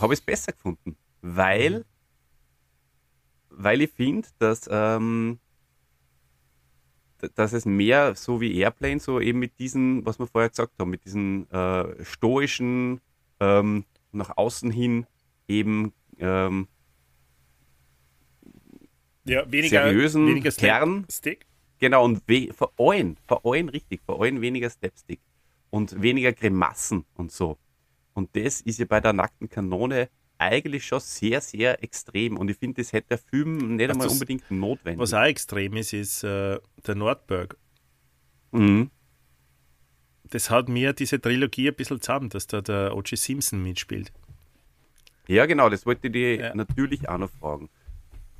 [0.00, 1.84] habe ich es besser gefunden, weil,
[3.50, 5.38] weil ich finde, dass, ähm,
[7.34, 10.90] dass es mehr so wie Airplane, so eben mit diesen, was wir vorher gesagt haben,
[10.90, 13.00] mit diesen äh, stoischen,
[13.40, 15.06] ähm, nach außen hin
[15.48, 16.68] eben ähm,
[19.24, 21.06] Ja, weniger, seriösen weniger Kern.
[21.10, 21.46] Stick.
[21.80, 22.22] Genau, und
[22.56, 25.20] vor allem, vor allem richtig, vor allem weniger Stepstick.
[25.70, 27.58] und weniger Grimassen und so.
[28.18, 32.36] Und das ist ja bei der nackten Kanone eigentlich schon sehr, sehr extrem.
[32.36, 34.98] Und ich finde, das hätte der Film nicht Also einmal unbedingt notwendig.
[34.98, 37.56] Was auch extrem ist, ist äh, der Nordberg.
[38.50, 38.90] Mhm.
[40.24, 43.16] Das hat mir diese Trilogie ein bisschen zusammen, dass da der O.J.
[43.16, 44.12] Simpson mitspielt.
[45.28, 47.70] Ja, genau, das wollte ich dir natürlich auch noch fragen.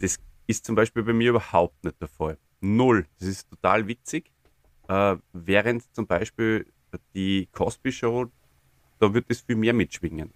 [0.01, 2.37] Das ist zum Beispiel bei mir überhaupt nicht der Fall.
[2.61, 3.07] Null.
[3.21, 4.33] Das ist total witzig.
[4.88, 6.67] Äh, während zum Beispiel
[7.14, 8.29] die Cosby Show,
[8.99, 10.33] da wird das viel mehr mitschwingen.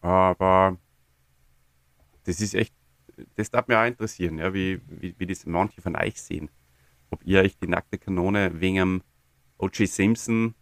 [0.00, 0.78] Aber
[2.24, 2.74] das ist echt,
[3.36, 6.50] das darf mich auch interessieren, ja, wie, wie, wie das manche von euch sehen.
[7.10, 9.02] Ob ihr euch die nackte Kanone wegen am
[9.58, 9.88] O.J.
[9.88, 10.54] Simpson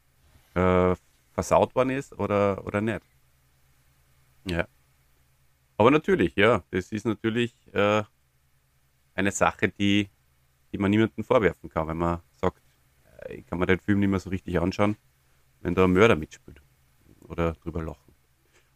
[0.54, 0.94] äh,
[1.32, 3.02] versaut worden ist oder, oder nicht.
[4.44, 4.66] Ja.
[5.76, 8.02] Aber natürlich, ja, das ist natürlich äh,
[9.14, 10.08] eine Sache, die,
[10.72, 12.62] die man niemandem vorwerfen kann, wenn man sagt,
[13.24, 14.96] äh, ich kann mir den Film nicht mehr so richtig anschauen,
[15.62, 16.60] wenn da ein Mörder mitspielt
[17.20, 18.12] oder drüber lachen.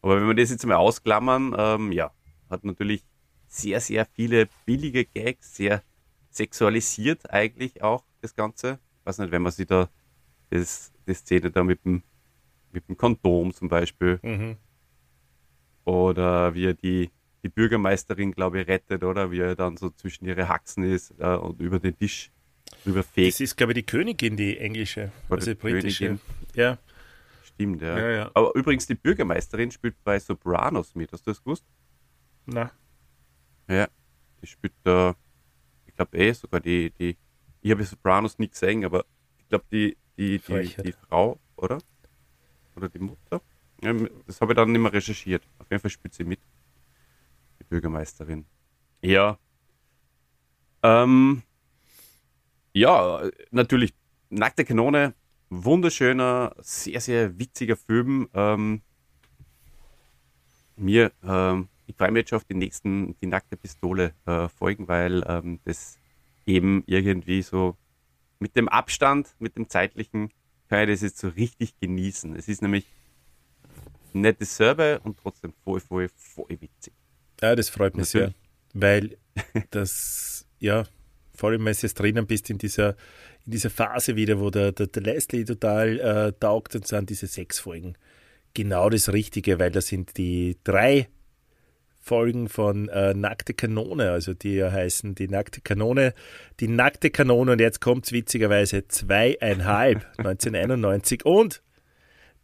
[0.03, 2.13] Aber wenn wir das jetzt mal ausklammern, ähm, ja,
[2.49, 3.05] hat natürlich
[3.49, 5.83] sehr, sehr viele billige Gags, sehr
[6.31, 8.79] sexualisiert eigentlich auch das Ganze.
[9.05, 9.89] weiß nicht, wenn man sich da
[10.51, 12.03] das, die Szene da mit dem,
[12.73, 14.57] mit dem Kondom zum Beispiel Mhm.
[15.85, 17.11] oder wie er die,
[17.43, 21.37] die Bürgermeisterin, glaube ich, rettet, oder wie er dann so zwischen ihre Haxen ist äh,
[21.37, 22.31] und über den Tisch
[22.85, 23.35] drüber fegt.
[23.35, 26.07] Das ist, glaube ich, die Königin, die englische, Oder also die britische.
[26.07, 26.21] Königin.
[26.55, 26.79] Ja.
[27.43, 27.99] Stimmt, ja.
[27.99, 28.31] Ja, ja.
[28.35, 31.13] Aber übrigens, die Bürgermeisterin spielt bei Sopranos mit.
[31.13, 31.65] Hast du das gewusst?
[32.47, 32.71] Na.
[33.69, 33.89] Ja.
[34.43, 35.17] Die spielt da,
[35.87, 37.17] ich glaube eh sogar die, die,
[37.63, 39.05] ich habe Sopranos nie gesehen, aber
[39.39, 41.79] ich glaube die, die, die, die Frau, oder?
[42.77, 43.41] Oder die Mutter?
[43.83, 43.95] Ja,
[44.27, 45.43] das habe ich dann nicht mehr recherchiert.
[45.59, 46.41] Auf jeden Fall spielt sie mit.
[47.59, 48.45] Die Bürgermeisterin.
[49.01, 49.39] Ja.
[50.83, 51.43] Ähm,
[52.77, 53.95] ja, natürlich,
[54.29, 55.15] Nackte Kanone,
[55.49, 58.29] wunderschöner, sehr, sehr witziger Film.
[58.35, 58.83] Ähm,
[60.77, 64.89] mir, ähm, ich freue mich jetzt schon auf die nächsten, die nackte Pistole äh, folgen,
[64.89, 65.99] weil ähm, das
[66.45, 67.79] eben irgendwie so
[68.41, 70.31] mit dem Abstand, mit dem zeitlichen,
[70.69, 72.37] kann ich das jetzt so richtig genießen.
[72.37, 72.85] Es ist nämlich
[74.13, 76.93] nicht dasselbe und trotzdem voll, voll, voll witzig.
[77.41, 78.35] Ja, das freut mich Natürlich.
[78.75, 79.19] sehr, weil
[79.71, 80.85] das, ja,
[81.37, 82.91] vor allem, wenn du jetzt drinnen bist in dieser,
[83.45, 87.27] in dieser Phase wieder, wo der, der, der Leslie total äh, taugt und sind diese
[87.27, 87.97] sechs Folgen
[88.57, 91.09] genau das Richtige, weil das sind die drei
[92.01, 96.15] Folgen von äh, Nackte Kanone, also die ja heißen die Nackte Kanone,
[96.61, 97.53] die Nackte Kanone.
[97.53, 101.63] Und jetzt kommt es witzigerweise zweieinhalb, 1991 und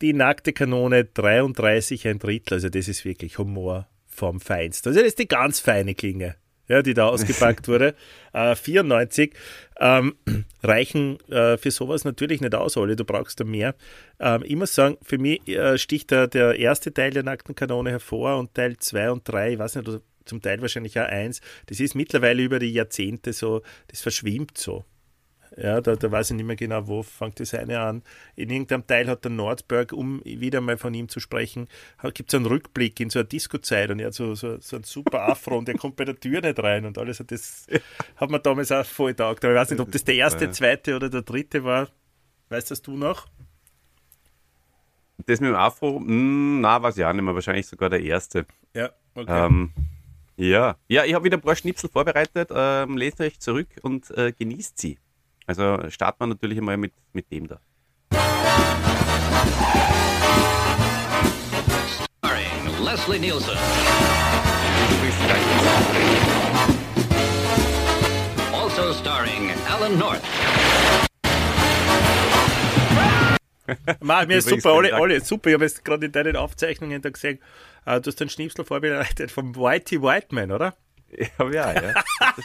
[0.02, 4.88] die Nackte Kanone 33 ein Drittel, also das ist wirklich Humor vom Feinsten.
[4.88, 6.34] Also das ist die ganz feine Klinge,
[6.72, 7.94] ja, die da ausgepackt wurde.
[8.34, 9.34] Äh, 94
[9.78, 10.14] ähm,
[10.62, 13.74] reichen äh, für sowas natürlich nicht aus, Olli, du brauchst da mehr.
[14.18, 17.90] Ähm, ich muss sagen, für mich äh, sticht da der erste Teil der Nackten Kanone
[17.90, 21.42] hervor und Teil 2 und 3, ich weiß nicht, oder zum Teil wahrscheinlich auch 1,
[21.66, 24.86] das ist mittlerweile über die Jahrzehnte so, das verschwimmt so.
[25.56, 28.02] Ja, da, da weiß ich nicht mehr genau, wo fängt das eine an.
[28.36, 31.68] In irgendeinem Teil hat der Nordberg, um wieder mal von ihm zu sprechen,
[32.14, 34.84] gibt es einen Rückblick in so eine Disco-Zeit und er hat so, so, so einen
[34.84, 37.20] super Afro und der kommt bei der Tür nicht rein und alles.
[37.20, 37.66] Und das
[38.16, 39.44] hat man damals auch voll taugt.
[39.44, 41.88] Aber ich weiß nicht, ob das der erste, zweite oder der dritte war.
[42.48, 43.26] Weißt das du noch?
[45.26, 48.46] Das mit dem Afro, mh, na, weiß ich auch nicht mehr, wahrscheinlich sogar der erste.
[48.74, 49.46] Ja, okay.
[49.46, 49.72] Ähm,
[50.36, 50.76] ja.
[50.88, 52.50] ja, ich habe wieder ein paar Schnipsel vorbereitet.
[52.52, 54.98] Ähm, lest euch zurück und äh, genießt sie.
[55.52, 57.60] Also starten wir natürlich einmal mit, mit dem da.
[62.16, 63.58] Starring Leslie Nielsen.
[68.54, 70.22] Also starring Alan North.
[74.00, 74.94] Mach, mir ist super, Dank.
[74.94, 75.50] Olli, super.
[75.50, 77.40] Ich habe jetzt gerade in deinen Aufzeichnungen da gesehen,
[77.84, 80.74] äh, du hast einen Schnipsel vorbereitet vom Whitey Whiteman, oder?
[81.38, 81.94] Ja, ja,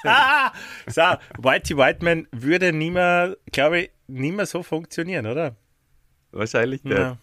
[0.04, 0.54] ja.
[0.88, 1.02] so,
[1.42, 5.56] Whitey Whiteman würde nie mehr, glaube ich, nie mehr so funktionieren, oder?
[6.32, 6.98] Wahrscheinlich nicht.
[6.98, 7.18] Ja.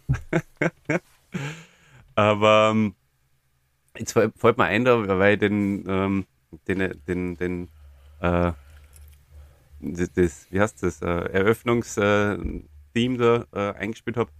[2.14, 2.94] Aber ähm,
[3.98, 6.26] jetzt fällt mir ein, da, weil ich den, ähm,
[6.66, 7.68] den, den, den
[8.20, 8.52] äh,
[9.80, 14.30] das, das, wie heißt das, äh, Eröffnungstheme da äh, eingespielt habe,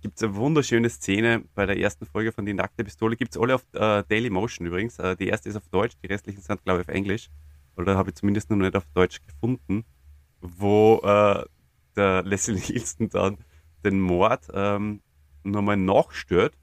[0.00, 3.16] gibt es eine wunderschöne Szene bei der ersten Folge von Die nackte Pistole.
[3.16, 4.98] Gibt es alle auf äh, Daily Motion übrigens.
[4.98, 7.30] Äh, die erste ist auf Deutsch, die restlichen sind, glaube ich, auf Englisch.
[7.76, 9.84] Oder habe ich zumindest noch nicht auf Deutsch gefunden,
[10.40, 11.44] wo äh,
[11.96, 13.38] der Leslie Nielsen dann
[13.84, 15.00] den Mord ähm,
[15.44, 16.54] nochmal nachstört.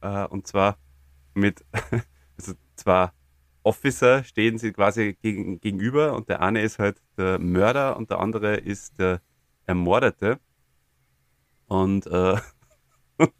[0.00, 0.78] Äh, und zwar
[1.34, 1.64] mit
[2.36, 3.10] also zwei
[3.62, 8.18] Officer stehen sie quasi gegen, gegenüber und der eine ist halt der Mörder und der
[8.20, 9.20] andere ist der
[9.66, 10.38] Ermordete.
[11.70, 12.36] Und, äh,
[13.16, 13.32] und,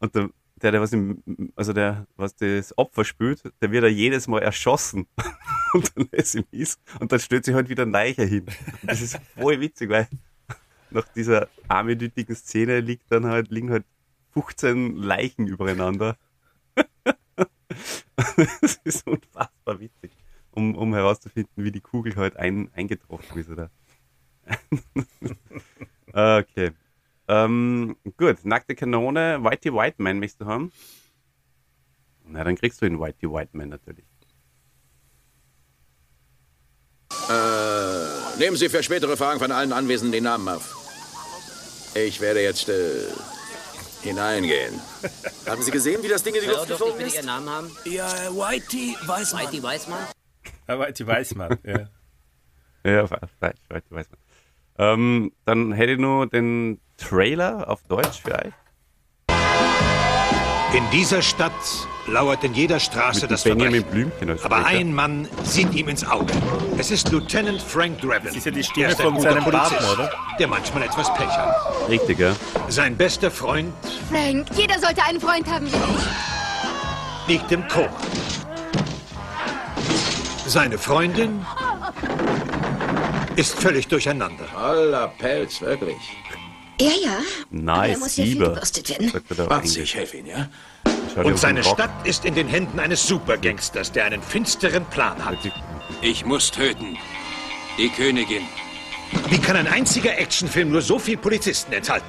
[0.00, 1.22] und der, der, was im,
[1.54, 5.06] also der, was das Opfer spielt, der wird ja jedes Mal erschossen.
[5.74, 8.46] und dann lässt ihm ist und dann stellt sich halt wieder ein Leicher hin.
[8.82, 10.08] Und das ist voll witzig, weil
[10.90, 13.84] nach dieser einminütigen Szene liegt dann halt, liegen halt
[14.32, 16.16] 15 Leichen übereinander.
[18.26, 20.10] das ist unfassbar witzig,
[20.50, 23.50] um, um herauszufinden, wie die Kugel halt ein, eingetroffen ist.
[23.50, 23.70] Oder?
[26.12, 26.72] okay.
[27.28, 30.72] Ähm, gut, nackte Kanone, Whitey White Man möchtest du haben?
[32.26, 34.04] Na, dann kriegst du ihn Whitey White Man natürlich.
[37.30, 40.74] Äh, nehmen Sie für spätere Fragen von allen Anwesenden die Namen auf.
[41.94, 43.06] Ich werde jetzt äh,
[44.02, 44.80] hineingehen.
[45.46, 47.14] Haben Sie gesehen, wie das Ding in die Luft geflogen ist?
[47.14, 47.70] Ihren Namen haben?
[47.84, 49.46] Ja, Whitey Weißmann.
[49.46, 50.06] Whitey Weißmann?
[50.66, 51.88] Ah, Whitey Weißmann, ja.
[52.86, 53.30] Ja, falsch,
[53.70, 54.18] falsch, weiß man.
[54.76, 58.52] Ähm, dann hätte ich nur den Trailer auf Deutsch für euch.
[60.72, 61.52] In dieser Stadt
[62.08, 63.90] lauert in jeder Straße Mit das Benjamin Verbrechen.
[64.10, 64.78] Blümchen als Aber Sprecher.
[64.78, 66.32] ein Mann sieht ihm ins Auge.
[66.78, 68.24] Es ist Lieutenant Frank Drebin.
[68.24, 70.10] Das ist ja die Stimme er von seinem Polizist, Partner, oder?
[70.38, 71.54] Der manchmal etwas Pech hat.
[71.88, 72.34] Richtig, ja.
[72.68, 73.72] Sein bester Freund
[74.10, 77.28] Frank, jeder sollte einen Freund haben wie ich.
[77.28, 77.88] liegt im Koma.
[80.46, 81.46] Seine Freundin
[83.36, 84.44] ist völlig durcheinander.
[84.52, 85.96] Toller Pelz, wirklich.
[86.80, 87.18] Ja, ja.
[87.50, 89.76] Nice, Er muss Sie, Englisch.
[89.76, 90.48] ich helfe Ihnen, ja?
[91.22, 91.62] Und seine.
[91.62, 95.38] Stadt ist in den Händen eines Supergangsters, der einen finsteren Plan hat.
[96.02, 96.98] Ich muss töten.
[97.78, 98.42] Die Königin.
[99.28, 102.06] Wie kann ein einziger Actionfilm nur so viel Polizisten enthalten?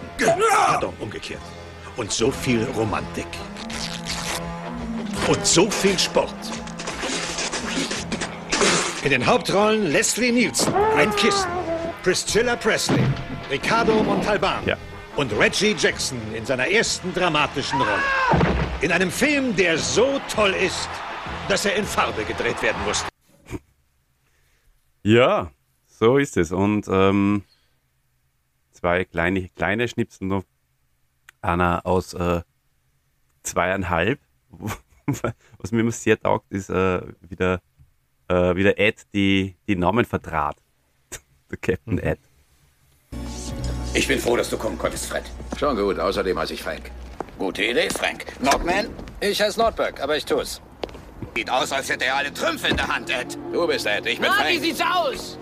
[0.49, 1.41] Pardon, umgekehrt.
[1.97, 3.27] Und so viel Romantik.
[5.27, 6.33] Und so viel Sport.
[9.03, 11.49] In den Hauptrollen Leslie Nielsen, ein Kissen,
[12.03, 13.03] Priscilla Presley,
[13.49, 14.77] Ricardo Montalban Ja.
[15.15, 18.01] und Reggie Jackson in seiner ersten dramatischen Rolle.
[18.81, 20.89] In einem Film, der so toll ist,
[21.47, 23.07] dass er in Farbe gedreht werden musste.
[25.03, 25.51] Ja,
[25.85, 26.51] so ist es.
[26.51, 27.43] Und ähm,
[28.73, 30.43] zwei kleine, kleine Schnipsel noch.
[31.41, 32.41] Einer aus äh,
[33.43, 34.19] zweieinhalb.
[35.59, 37.61] Was mir immer sehr taugt, ist äh, wieder,
[38.27, 40.57] äh, wieder Ed die, die Namen vertrat.
[41.51, 42.19] Der Captain Ed.
[43.95, 45.23] Ich bin froh, dass du kommen konntest, Fred.
[45.57, 46.91] Schon gut, außerdem heiße ich Frank.
[47.39, 48.25] Gute Idee, Frank.
[48.41, 48.89] Nordman?
[49.21, 50.61] Ich heiße Nordberg, aber ich tu's.
[51.33, 53.37] Sieht aus, als hätte er alle Trümpfe in der Hand, Ed.
[53.53, 54.59] Du bist Ed, ich bin wie Frank.
[54.61, 55.39] sieht's aus?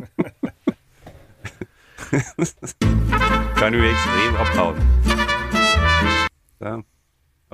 [3.54, 4.76] Kann ich extrem abhauen.
[6.58, 6.82] So.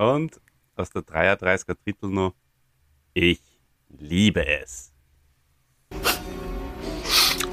[0.03, 0.41] Und
[0.75, 2.33] aus der 33er Drittel noch.
[3.13, 3.39] Ich
[3.89, 4.91] liebe es.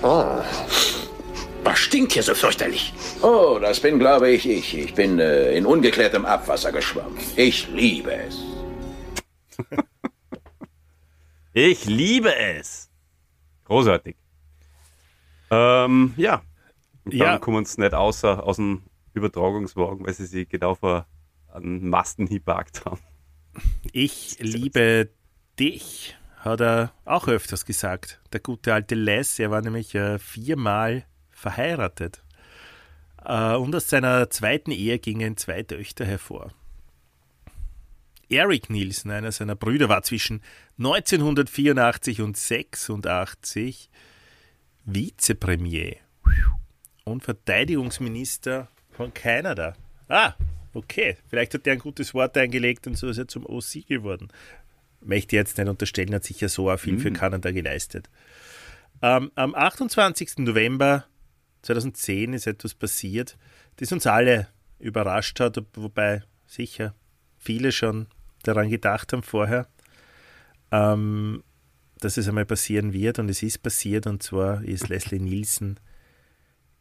[0.02, 0.40] Oh.
[1.64, 2.92] Was stinkt hier so fürchterlich?
[3.22, 4.76] Oh, das bin, glaube ich, ich.
[4.76, 7.16] Ich bin äh, in ungeklärtem Abwasser geschwommen.
[7.36, 8.38] Ich liebe es.
[11.56, 12.90] Ich liebe es.
[13.66, 14.16] Großartig.
[15.52, 16.42] Ähm, ja.
[17.04, 17.38] Und dann Ja.
[17.38, 21.06] kommen uns nicht außer aus dem Übertragungswagen, weil sie sich genau vor
[21.52, 22.98] einen Masten geparkt haben.
[23.92, 25.10] Ich liebe
[25.60, 28.20] dich, hat er auch öfters gesagt.
[28.32, 31.04] Der gute alte Les, er war nämlich äh, viermal
[31.44, 32.22] verheiratet.
[33.24, 36.52] Äh, und aus seiner zweiten Ehe gingen zwei Töchter hervor.
[38.30, 40.40] Eric Nielsen, einer seiner Brüder, war zwischen
[40.78, 43.90] 1984 und 86
[44.86, 45.96] Vizepremier
[47.04, 49.74] und Verteidigungsminister von Kanada.
[50.08, 50.32] Ah,
[50.72, 51.16] okay.
[51.28, 54.28] Vielleicht hat er ein gutes Wort eingelegt und so ist er zum OC geworden.
[55.02, 58.08] Möchte jetzt nicht unterstellen, hat sicher so auch viel für Kanada geleistet.
[59.02, 60.38] Ähm, am 28.
[60.38, 61.04] November
[61.64, 63.36] 2010 ist etwas passiert,
[63.76, 64.48] das uns alle
[64.78, 66.94] überrascht hat, wobei sicher
[67.38, 68.06] viele schon
[68.42, 69.66] daran gedacht haben vorher,
[70.70, 71.42] ähm,
[72.00, 75.80] dass es einmal passieren wird und es ist passiert und zwar ist Leslie Nielsen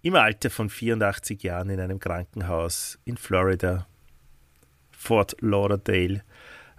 [0.02, 3.88] im Alter von 84 Jahren in einem Krankenhaus in Florida,
[4.92, 6.24] Fort Lauderdale,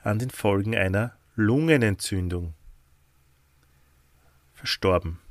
[0.02, 2.52] an den Folgen einer Lungenentzündung
[4.52, 5.23] verstorben.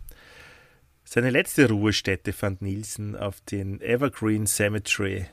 [1.13, 5.27] Seine letzte Ruhestätte fand Nielsen auf den Evergreen Cemetery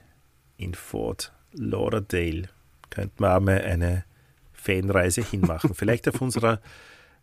[0.59, 2.51] in Fort Lauderdale.
[2.91, 4.05] Könnte man auch mal eine
[4.53, 5.73] Fanreise hinmachen.
[5.75, 6.61] Vielleicht auf unserer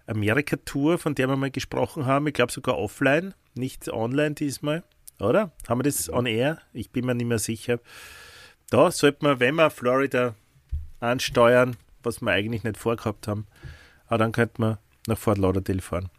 [0.07, 2.25] Amerika-Tour, von der wir mal gesprochen haben.
[2.25, 4.83] Ich glaube sogar offline, nicht online diesmal.
[5.19, 5.51] Oder?
[5.67, 6.57] Haben wir das on air?
[6.73, 7.79] Ich bin mir nicht mehr sicher.
[8.71, 10.33] Da sollte man, wenn wir Florida
[10.99, 13.45] ansteuern, was wir eigentlich nicht vorgehabt haben,
[14.07, 16.09] aber dann könnte man nach Fort Lauderdale fahren.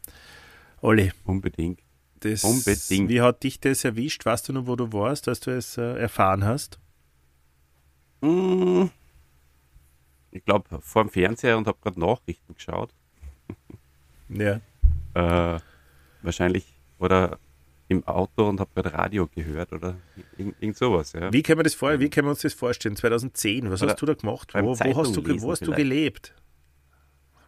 [0.81, 1.11] Olli.
[1.25, 1.81] Unbedingt.
[2.21, 3.09] Das, Unbedingt.
[3.09, 4.25] Wie hat dich das erwischt?
[4.27, 6.79] Weißt du noch, wo du warst, als du es äh, erfahren hast?
[8.21, 8.87] Mm,
[10.31, 12.91] Ich glaube, vor dem Fernseher und habe gerade Nachrichten geschaut.
[14.29, 14.61] Ja.
[15.15, 15.61] Äh,
[16.23, 16.67] wahrscheinlich
[16.99, 17.39] oder
[17.89, 19.97] im Auto und habe gerade Radio gehört oder
[20.37, 21.13] irgend, irgend sowas.
[21.15, 21.33] Ja.
[21.33, 22.97] Wie können wir das vor, wie können wir uns das vorstellen?
[22.97, 24.53] 2010, was Oder hast du da gemacht?
[24.55, 26.35] Wo, wo hast, du, wo hast du gelebt?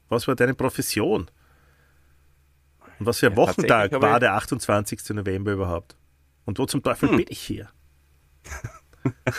[0.08, 1.30] Was war deine Profession?
[3.00, 5.10] Und was für ein Ja, Wochentag war ich- der 28.
[5.14, 5.96] November überhaupt?
[6.44, 7.16] Und wo zum Teufel Hm.
[7.16, 7.68] bin ich hier?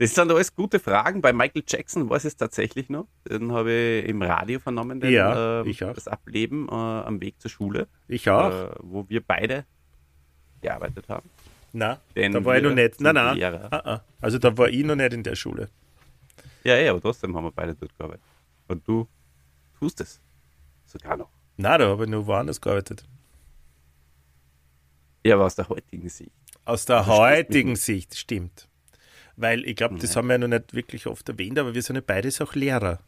[0.00, 1.20] Das sind alles gute Fragen.
[1.20, 3.08] Bei Michael Jackson war es tatsächlich noch.
[3.28, 5.92] Den habe ich im Radio vernommen, den, Ja, äh, ich auch.
[5.92, 7.88] das Ableben äh, am Weg zur Schule.
[8.06, 8.48] Ich auch.
[8.70, 9.64] Äh, wo wir beide
[10.60, 11.28] gearbeitet haben.
[11.72, 13.00] Na, da war ich noch nicht.
[13.00, 13.42] Nein, nein.
[13.42, 14.00] Ah, ah.
[14.20, 15.68] Also da war ich noch nicht in der Schule.
[16.62, 18.22] Ja, ja, aber trotzdem haben wir beide dort gearbeitet.
[18.68, 19.08] Und du
[19.78, 20.20] tust es
[20.86, 21.30] sogar noch.
[21.56, 23.04] Nein, da habe ich nur woanders gearbeitet.
[25.24, 26.30] Ja, aber aus der heutigen Sicht.
[26.64, 28.68] Aus der Also heutigen Sicht, stimmt.
[29.36, 30.16] Weil ich glaube, das Ja.
[30.18, 33.00] haben wir ja noch nicht wirklich oft erwähnt, aber wir sind ja beides auch Lehrer.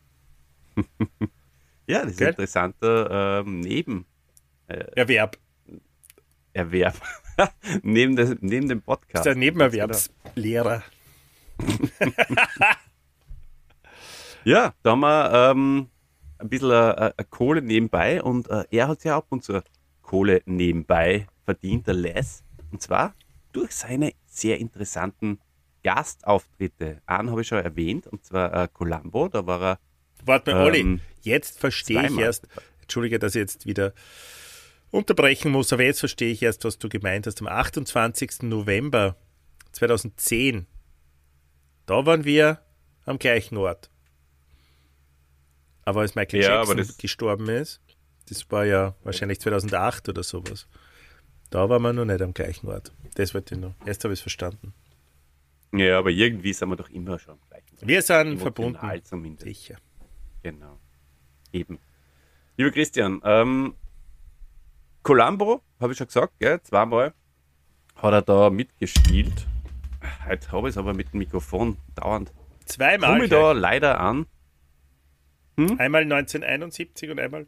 [1.87, 4.07] Ja, das ist ein interessanter ähm, Neben.
[4.68, 5.39] Erwerb.
[6.53, 6.95] Erwerb.
[7.83, 9.14] neben, des, neben dem Podcast.
[9.14, 10.85] Das ist der Nebenerwerbslehrer.
[14.45, 15.89] Ja, da haben wir ähm,
[16.41, 19.62] ein bisschen äh, äh, Kohle nebenbei und äh, er hat ja ab und zu
[20.03, 22.43] Kohle nebenbei verdient, der Les.
[22.72, 23.14] Und zwar
[23.53, 25.41] durch seine sehr interessanten
[25.82, 27.03] Gastauftritte.
[27.07, 29.78] Einen habe ich schon erwähnt, und zwar äh, Columbo, da war er.
[30.24, 32.47] Warte mal, Olli, ähm, jetzt verstehe ich erst,
[32.82, 33.95] entschuldige, dass ich jetzt wieder
[34.91, 37.41] unterbrechen muss, aber jetzt verstehe ich erst, was du gemeint hast.
[37.41, 38.43] Am 28.
[38.43, 39.16] November
[39.72, 40.66] 2010,
[41.86, 42.61] da waren wir
[43.07, 43.91] am gleichen Ort.
[45.85, 47.81] Aber als Michael Ja, Jackson gestorben ist,
[48.28, 50.68] das war ja wahrscheinlich 2008 oder sowas,
[51.51, 52.93] da waren wir noch nicht am gleichen Ort.
[53.14, 53.74] Das wollte ich noch.
[53.85, 54.72] Erst habe ich es verstanden.
[55.72, 57.62] Ja, aber irgendwie sind wir doch immer schon gleich.
[57.81, 59.05] Wir sind Emotional verbunden.
[59.05, 59.45] Zumindest.
[59.45, 59.76] Sicher.
[60.43, 60.78] Genau.
[61.53, 61.78] Eben.
[62.57, 63.74] Lieber Christian, ähm,
[65.03, 67.14] Columbo, habe ich schon gesagt, gell, zweimal
[67.97, 69.47] hat er da mitgespielt.
[70.26, 72.33] Heute habe ich es aber mit dem Mikrofon dauernd.
[72.64, 74.26] Zweimal Komme da leider an.
[75.78, 77.46] Einmal 1971 und einmal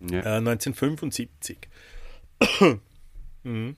[0.00, 0.18] Ja.
[0.20, 1.58] äh, 1975.
[3.44, 3.76] mhm.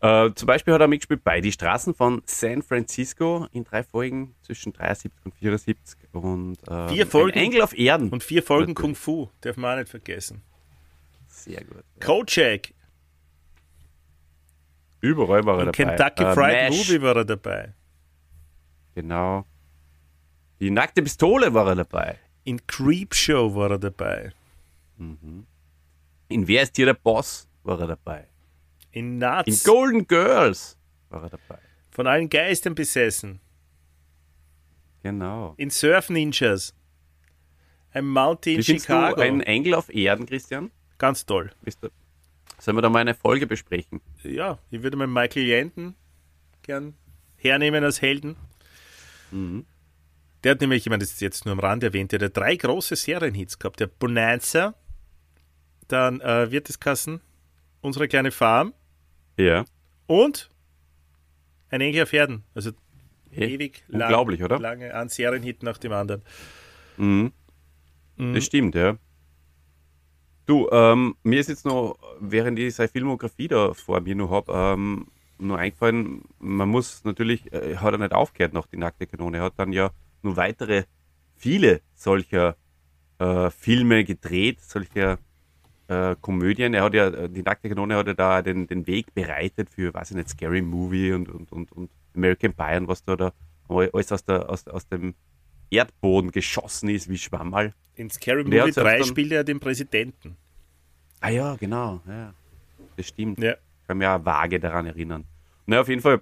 [0.00, 4.34] Äh, zum Beispiel hat er mitgespielt bei Die Straßen von San Francisco in drei Folgen
[4.42, 5.98] zwischen 73 und 74.
[6.12, 7.36] Und, ähm, Vier Folgen.
[7.38, 8.08] Engel auf Erden.
[8.10, 8.74] Und vier Folgen.
[8.74, 10.42] Kung Fu, darf man auch nicht vergessen.
[11.26, 11.82] Sehr gut.
[12.00, 12.72] Kojak,
[15.00, 15.96] Überall war er in dabei.
[15.96, 17.74] Kentucky Äh, Fried Mash, Movie war er dabei.
[18.94, 19.44] Genau.
[20.60, 22.18] Die nackte Pistole war er dabei.
[22.48, 24.32] In Creep Show war er dabei.
[26.28, 28.26] In Wer ist hier der Boss war er dabei.
[28.90, 30.78] In In Nuts, Golden Girls
[31.10, 31.58] war er dabei.
[31.90, 33.38] von allen Geistern besessen.
[35.02, 35.52] Genau.
[35.58, 36.74] In Surf Ninjas.
[37.92, 39.16] Ein Mountie in Chicago.
[39.16, 40.70] du ein Engel auf Erden, Christian?
[40.96, 41.50] Ganz toll.
[41.60, 41.90] Bist du,
[42.58, 44.00] sollen wir da mal eine Folge besprechen?
[44.22, 45.94] Ja, ich würde mal Michael Yenden
[46.62, 46.94] gern
[47.36, 48.36] hernehmen als Helden.
[49.32, 49.66] Mhm.
[50.48, 52.56] Der hat nämlich, ich meine, das ist jetzt nur am Rand erwähnt, der hat drei
[52.56, 53.80] große Serienhits gehabt.
[53.80, 54.72] Der Bonanza,
[55.88, 57.20] dann äh, wird es kassen,
[57.82, 58.72] Unsere kleine Farm
[59.36, 59.66] Ja.
[60.06, 60.48] und
[61.68, 62.44] ein Engel auf Erden.
[62.54, 62.70] Also
[63.30, 64.58] Hey, ewig lang, unglaublich, oder?
[64.58, 66.22] lange ein Serienhit nach dem anderen.
[66.96, 67.30] Mhm.
[68.16, 68.32] Mhm.
[68.32, 68.96] Das stimmt, ja.
[70.46, 74.50] Du, ähm, mir ist jetzt noch, während ich seine Filmografie da vor mir noch habe,
[74.54, 79.36] ähm, nur eingefallen, man muss natürlich, äh, hat er nicht aufgehört nach die nackte Kanone,
[79.36, 79.90] er hat dann ja
[80.22, 80.84] nur weitere,
[81.36, 82.56] viele solcher
[83.18, 85.18] äh, Filme gedreht, solcher
[85.88, 86.74] äh, Komödien.
[86.74, 89.92] Er hat ja, äh, die nackte Kanone hat ja da den, den Weg bereitet für,
[89.94, 93.32] weiß ich nicht, Scary Movie und, und, und, und American Pie und was da, da
[93.68, 95.14] alles aus, der, aus, aus dem
[95.70, 97.74] Erdboden geschossen ist, wie Schwammerl.
[97.96, 100.36] In Scary Und Movie hat selbst 3 dann- spielt er den Präsidenten.
[101.20, 102.00] Ah ja, genau.
[102.06, 102.32] Ja.
[102.96, 103.38] Das stimmt.
[103.40, 103.52] Ja.
[103.52, 105.24] Ich kann mich auch vage daran erinnern.
[105.66, 106.20] Na, auf jeden Fall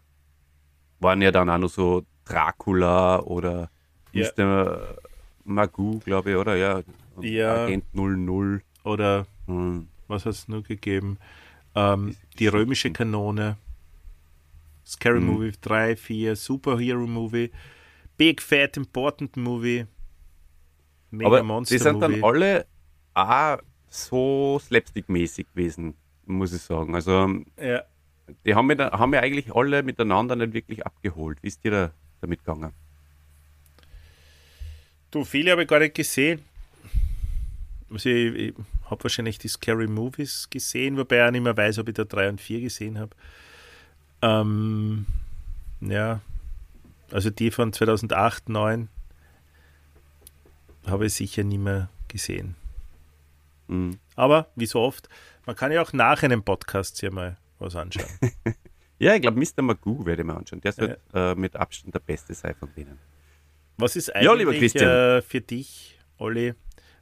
[1.00, 3.70] waren ja dann auch noch so Dracula oder
[4.16, 4.30] Ja.
[4.36, 4.96] Mr.
[5.44, 6.56] Magoo, glaube ich, oder?
[6.56, 6.82] Ja.
[7.20, 7.64] Ja.
[7.64, 8.62] Agent 00.
[8.84, 9.88] Oder Hm.
[10.08, 11.18] was hat es nur gegeben?
[11.74, 13.56] Ähm, die römische Kanone.
[14.84, 15.26] Scary Mhm.
[15.26, 17.50] Movie 3, 4, Superhero Movie,
[18.16, 19.86] Big Fat Important Movie,
[21.10, 22.20] Mega Aber Monster die sind Movie.
[22.20, 22.66] dann alle
[23.14, 23.58] auch
[23.88, 25.94] so slapstick-mäßig gewesen,
[26.26, 26.94] muss ich sagen.
[26.94, 27.28] Also,
[27.60, 27.82] Ja.
[28.44, 31.38] die haben da- haben eigentlich alle miteinander nicht wirklich abgeholt.
[31.42, 31.90] Wie ist dir da
[32.20, 32.72] damit gegangen?
[35.16, 36.44] Du, viele habe ich gar nicht gesehen.
[37.90, 38.54] Also ich, ich
[38.90, 42.04] habe wahrscheinlich die Scary Movies gesehen, wobei ich auch nicht mehr weiß, ob ich da
[42.04, 43.16] 3 und 4 gesehen habe.
[44.20, 45.06] Ähm,
[45.80, 46.20] ja,
[47.10, 48.88] also die von 2008, 2009
[50.86, 52.54] habe ich sicher nie mehr gesehen.
[53.68, 53.98] Mhm.
[54.16, 55.08] Aber wie so oft,
[55.46, 58.10] man kann ja auch nach einem Podcast hier mal was anschauen.
[58.98, 59.62] ja, ich glaube, Mr.
[59.62, 60.60] Magoo werde ich mir anschauen.
[60.60, 61.32] Der wird ja.
[61.32, 62.98] äh, mit Abstand der beste sein von denen.
[63.76, 65.18] Was ist eigentlich ja.
[65.18, 66.54] Äh, für dich, Olli,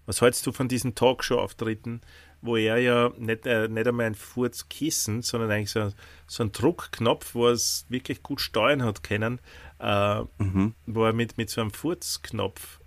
[0.07, 2.03] was hältst du von diesen Talkshow-Auftritten,
[2.43, 5.93] wo er ja nicht, äh, nicht einmal ein Furzkissen, sondern eigentlich so,
[6.27, 9.41] so ein Druckknopf, wo er es wirklich gut steuern hat können,
[9.81, 10.75] äh, mhm.
[10.87, 12.81] wo er mit, mit so einem Furzknopf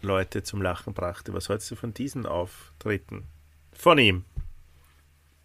[0.00, 1.34] Leute zum Lachen brachte.
[1.34, 3.24] Was hältst du von diesen Auftritten?
[3.72, 4.24] Von ihm?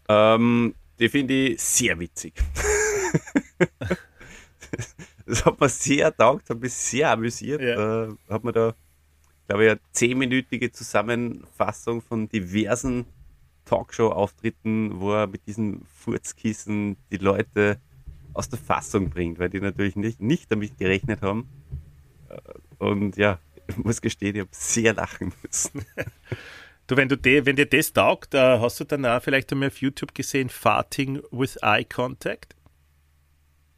[0.07, 2.33] Ähm, die finde ich sehr witzig.
[5.25, 7.61] das hat mir sehr taugt, hat mich sehr amüsiert.
[7.61, 8.05] Ja.
[8.05, 8.75] Äh, hat man da,
[9.47, 13.05] glaube ich, eine zehnminütige Zusammenfassung von diversen
[13.65, 17.79] Talkshow-Auftritten, wo er mit diesem Furzkissen die Leute
[18.33, 21.49] aus der Fassung bringt, weil die natürlich nicht, nicht damit gerechnet haben.
[22.29, 25.85] Äh, und ja, ich muss gestehen, ich habe sehr lachen müssen.
[26.87, 29.77] Du, wenn, du de, wenn dir das taugt, äh, hast du danach vielleicht einmal auf
[29.77, 32.55] YouTube gesehen, Farting with Eye Contact?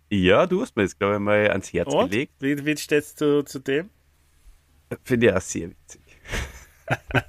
[0.09, 2.09] Ja, du hast mir das, glaube ich, mal ans Herz Und?
[2.09, 2.33] gelegt.
[2.39, 3.89] Wie, wie stehst du zu dem?
[5.03, 6.01] Finde ich auch sehr witzig.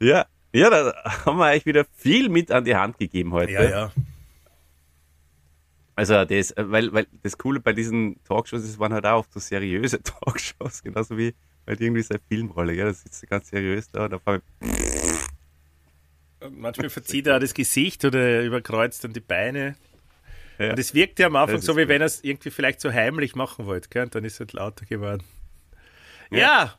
[0.00, 3.52] ja, ja, da haben wir euch wieder viel mit an die Hand gegeben heute.
[3.52, 3.92] Ja, ja.
[5.96, 9.38] Also das, weil, weil das Coole bei diesen Talkshows ist, waren halt auch oft so
[9.38, 11.34] seriöse Talkshows, genauso wie
[11.66, 12.72] halt irgendwie so eine Filmrolle.
[12.74, 14.42] Ja, da sitzt du ganz seriös da und auf einmal
[16.50, 19.76] Manchmal verzieht er auch das Gesicht oder überkreuzt dann die Beine.
[20.58, 20.70] Ja.
[20.70, 21.88] Und es wirkt ja am Anfang so, wie gut.
[21.88, 23.88] wenn er es irgendwie vielleicht so heimlich machen wollte.
[23.88, 24.04] Gell?
[24.04, 25.24] Und dann ist es halt lauter geworden.
[26.30, 26.78] Ja, Ja.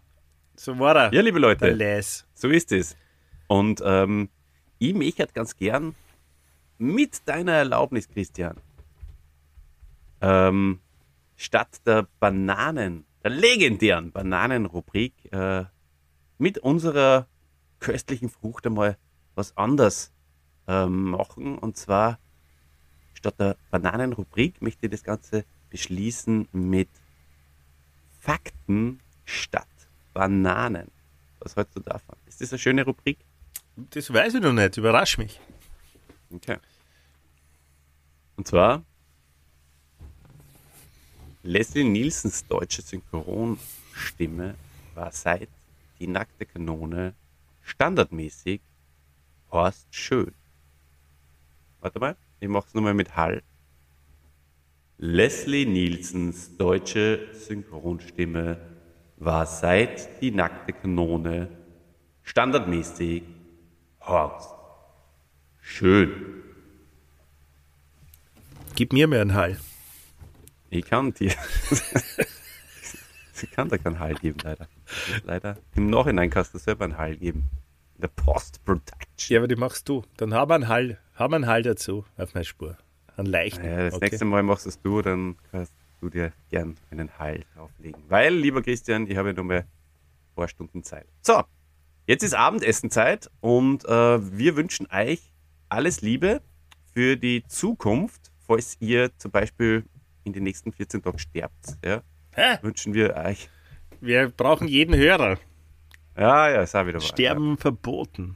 [0.56, 1.14] so war er.
[1.14, 1.66] Ja, liebe Leute.
[2.34, 2.96] So ist es.
[3.48, 4.30] Und ähm,
[4.80, 5.94] ich möchte ganz gern
[6.78, 8.58] mit deiner Erlaubnis, Christian,
[10.22, 10.80] ähm,
[11.36, 15.66] statt der Bananen, der legendären Bananenrubrik, äh,
[16.38, 17.28] mit unserer
[17.80, 18.98] köstlichen Frucht einmal
[19.36, 20.14] was anderes
[20.68, 21.58] ähm, machen.
[21.58, 22.20] Und zwar
[23.26, 26.90] statt der Bananenrubrik möchte ich das Ganze beschließen mit
[28.20, 29.68] Fakten statt
[30.14, 30.92] Bananen.
[31.40, 32.16] Was hältst du davon?
[32.28, 33.18] Ist das eine schöne Rubrik?
[33.76, 34.78] Das weiß ich noch nicht.
[34.78, 35.40] Überrasch mich.
[36.32, 36.58] Okay.
[38.36, 38.84] Und zwar
[41.42, 44.54] Leslie Nielsens deutsche Synchronstimme
[44.94, 45.50] war seit
[46.00, 47.16] Die nackte Kanone
[47.64, 48.62] standardmäßig
[49.52, 50.34] Horst Schön.
[51.82, 53.42] Warte mal, ich mach's nochmal mit Hall.
[54.98, 58.58] Leslie Nielsens deutsche Synchronstimme
[59.18, 61.50] war seit Die nackte Kanone
[62.24, 63.24] standardmäßig
[64.02, 64.56] Horst
[65.68, 66.44] Schön.
[68.76, 69.58] Gib mir mehr einen Hall.
[70.70, 71.32] Ich kann dir.
[73.42, 74.68] ich kann da keinen Hall geben, leider.
[75.24, 75.58] Leider.
[75.76, 77.50] Im Nachhinein kannst du selber einen Hall geben.
[77.96, 79.34] In der Post-Production.
[79.34, 80.04] Ja, aber die machst du.
[80.18, 82.78] Dann haben wir einen Hall, haben wir einen Hall dazu auf meine Spur.
[83.18, 83.66] Einen leichten.
[83.66, 84.06] Ja, das okay.
[84.06, 88.04] nächste Mal machst es du, dann kannst du dir gern einen Hall drauflegen.
[88.10, 89.66] Weil, lieber Christian, ich habe ja nur mal ein
[90.36, 91.08] paar Stunden Zeit.
[91.22, 91.44] So,
[92.06, 93.90] jetzt ist Abendessenzeit und äh,
[94.38, 95.32] wir wünschen euch
[95.70, 96.42] alles Liebe
[96.94, 99.86] für die Zukunft, falls ihr zum Beispiel
[100.26, 101.78] in den nächsten 14 Tagen sterbt.
[101.84, 102.02] Ja,
[102.34, 102.58] Hä?
[102.62, 103.50] wünschen wir euch.
[104.02, 105.38] Wir brauchen jeden Hörer.
[106.18, 107.08] Ja, ja, ist auch wieder wahr.
[107.08, 108.36] Sterben verboten.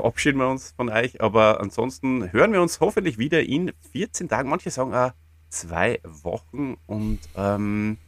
[0.00, 1.20] Verabschieden wir uns von euch.
[1.20, 4.48] Aber ansonsten hören wir uns hoffentlich wieder in 14 Tagen.
[4.48, 5.12] Manche sagen auch
[5.50, 6.78] zwei Wochen.
[6.86, 7.98] Und ähm,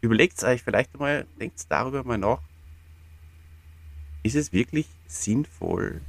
[0.00, 2.40] überlegt euch vielleicht einmal, denkt darüber mal nach.
[4.24, 6.00] Ist es wirklich sinnvoll,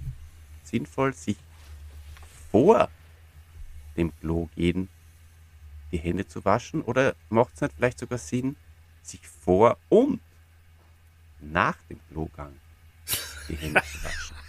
[0.63, 1.37] sinnvoll, sich
[2.51, 2.89] vor
[3.95, 4.89] dem Klo gehen
[5.91, 6.81] die Hände zu waschen?
[6.81, 8.55] Oder macht es nicht vielleicht sogar Sinn,
[9.03, 10.19] sich vor und
[11.39, 12.53] nach dem Klogang
[13.47, 14.48] die Hände zu waschen?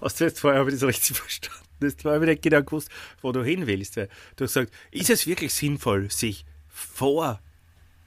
[0.00, 1.60] Hast du jetzt vorher habe ich das richtig verstanden?
[2.04, 2.88] Habe ich nicht genau gewusst,
[3.22, 3.96] wo du hin willst.
[3.96, 7.40] Weil Du hast gesagt, ist es wirklich sinnvoll, sich vor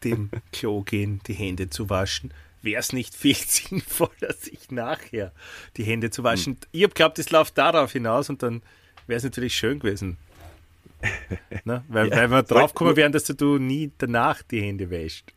[0.04, 2.34] dem Klo gehen die Hände zu waschen?
[2.62, 5.32] Wäre es nicht viel sinnvoller, sich nachher
[5.78, 6.58] die Hände zu waschen?
[6.72, 8.62] Ich habe geglaubt, das läuft darauf hinaus und dann
[9.08, 10.18] wäre es natürlich schön gewesen.
[11.64, 11.84] Ne?
[11.88, 12.18] Weil, Ja.
[12.18, 15.32] weil wir draufgekommen wären, dass du nie danach die Hände wäschst.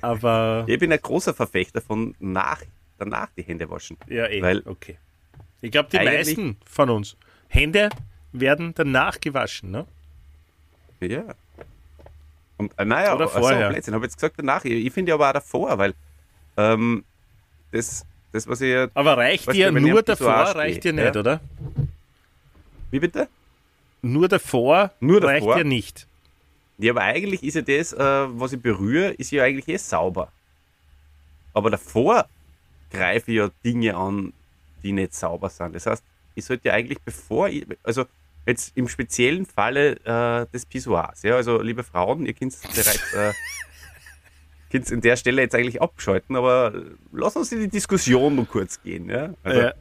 [0.00, 2.62] Aber Ich bin ein großer Verfechter von nach,
[2.98, 3.98] danach die Hände waschen.
[4.08, 4.40] Ja, eh.
[4.40, 4.96] Weil okay.
[5.62, 7.16] Ich glaube, die Eigentlich- meisten von uns.
[7.48, 7.90] Hände
[8.32, 9.86] werden danach gewaschen, ne?
[11.00, 11.24] Ja.
[12.58, 13.70] Und äh, naja, Oder also, vorher.
[13.70, 14.64] Blödsinn, habe jetzt gesagt danach.
[14.64, 15.94] Ich, ich finde aber auch davor, weil
[16.56, 17.04] ähm,
[17.72, 18.76] das, das, was ich.
[18.94, 21.04] Aber reicht dir nur Pissoir davor, reicht dir ja?
[21.04, 21.40] nicht, oder?
[22.90, 23.28] Wie bitte?
[24.02, 25.56] Nur davor Nur reicht davor?
[25.56, 26.06] dir nicht.
[26.78, 30.30] Ja, aber eigentlich ist ja das, äh, was ich berühre, ist ja eigentlich eh sauber.
[31.52, 32.26] Aber davor
[32.90, 34.32] greife ich ja Dinge an,
[34.82, 35.74] die nicht sauber sind.
[35.74, 36.04] Das heißt,
[36.34, 38.04] ich sollte ja eigentlich bevor ich, also
[38.46, 43.32] jetzt im speziellen Falle äh, des Pissoirs, ja, also liebe Frauen, ihr könnt bereits äh,
[44.70, 46.72] könnt in der Stelle jetzt eigentlich abschalten, aber
[47.12, 49.34] lass uns in die Diskussion nur kurz gehen, ja.
[49.42, 49.74] Also, Ja.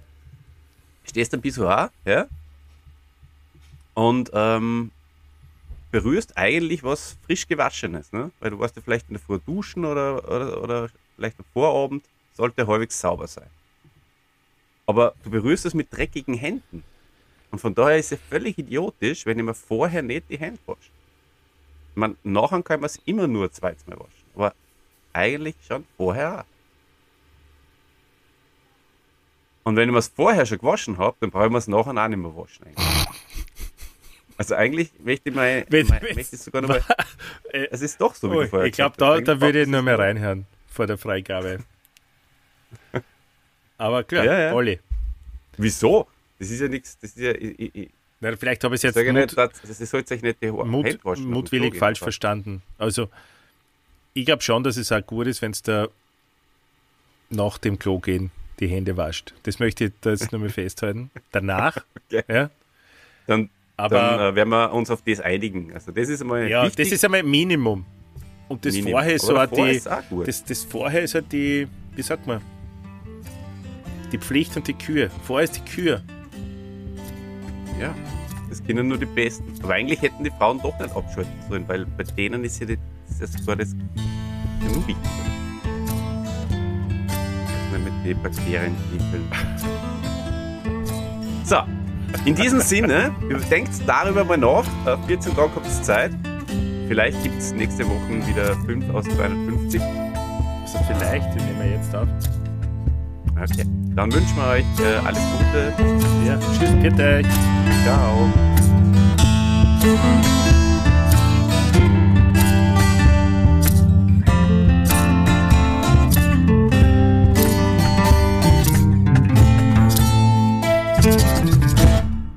[1.03, 2.27] stehst am Pissoir, ja,
[3.93, 4.91] und ähm,
[5.91, 8.31] berührst eigentlich was frisch gewaschenes, ne?
[8.39, 12.05] Weil du warst ja vielleicht in der Früh duschen oder, oder, oder vielleicht am Vorabend,
[12.31, 13.49] sollte halbwegs sauber sein.
[14.89, 16.83] Aber du berührst es mit dreckigen Händen.
[17.51, 20.89] Und von daher ist es völlig idiotisch, wenn ich mir vorher nicht die Hände wasche.
[21.93, 24.25] Meine, nachher kann man es immer nur zweites Mal waschen.
[24.33, 24.55] Aber
[25.13, 26.45] eigentlich schon vorher auch.
[29.63, 31.91] Und wenn ich mir es vorher schon gewaschen habe, dann brauche ich mir es nachher
[32.03, 32.65] auch nicht mehr waschen.
[32.65, 33.05] Eigentlich.
[34.37, 36.81] Also eigentlich möchte ich mal, Wenn- mal möchte ich sogar noch mal,
[37.71, 39.81] es ist doch so, wie Oh, du vorher ich glaube, da, da würde ich nur
[39.81, 41.59] mehr reinhören vor der Freigabe.
[43.79, 44.53] Aber klar, Ja, ja.
[44.53, 44.79] Olli.
[45.57, 46.07] Wieso?
[46.37, 48.93] Das ist ja nichts, das ist ja, ich, ich, ich Na, vielleicht habe ich es
[48.93, 52.61] jetzt Mut, nicht, dass, das sollte sich nicht Mut, mutwillig falsch verstanden.
[52.77, 53.09] Also,
[54.13, 55.87] ich glaube schon, dass es auch gut ist, wenn es da
[57.29, 59.33] nach dem Klo gehen die Hände wascht.
[59.43, 61.09] Das möchte ich da jetzt nochmal festhalten.
[61.31, 61.77] Danach,
[62.11, 62.23] Okay.
[62.27, 62.49] ja,
[63.27, 65.73] Dann, Aber- dann äh, werden wir uns auf das einigen.
[65.73, 66.87] Also das ist einmal ja wichtig.
[66.87, 67.85] das ist einmal Minimum.
[68.49, 68.91] Und das Minimum.
[68.93, 72.41] vorher ist so die, ist das, das vorher ist halt die, wie sagt man,
[74.11, 75.09] die Pflicht und die Kür.
[75.23, 76.01] Vorher ist die Kür.
[77.79, 77.93] Ja,
[78.49, 79.53] das können nur die Besten.
[79.63, 83.19] Aber eigentlich hätten die Frauen doch nicht abschalten sollen, weil bei denen ist ja das,
[83.19, 83.75] das sogar das
[84.59, 85.29] genug wichtiger.
[87.71, 89.27] Nicht mit den Bakterien kniffeln.
[91.43, 91.57] So,
[92.25, 93.11] in diesem Sinne,
[93.49, 94.65] denkt darüber mal nach.
[94.85, 96.11] Äh, 14 Tage habt ihr Zeit.
[96.87, 99.81] Vielleicht gibt es nächste Woche wieder 5 aus 250.
[99.81, 102.07] Also vielleicht, den nehmen wir jetzt auf.
[103.35, 103.63] Okay,
[103.95, 105.73] dann wünschen wir euch äh, alles Gute.
[106.25, 107.21] Ja, tschüss, bitte.
[107.83, 108.29] Ciao.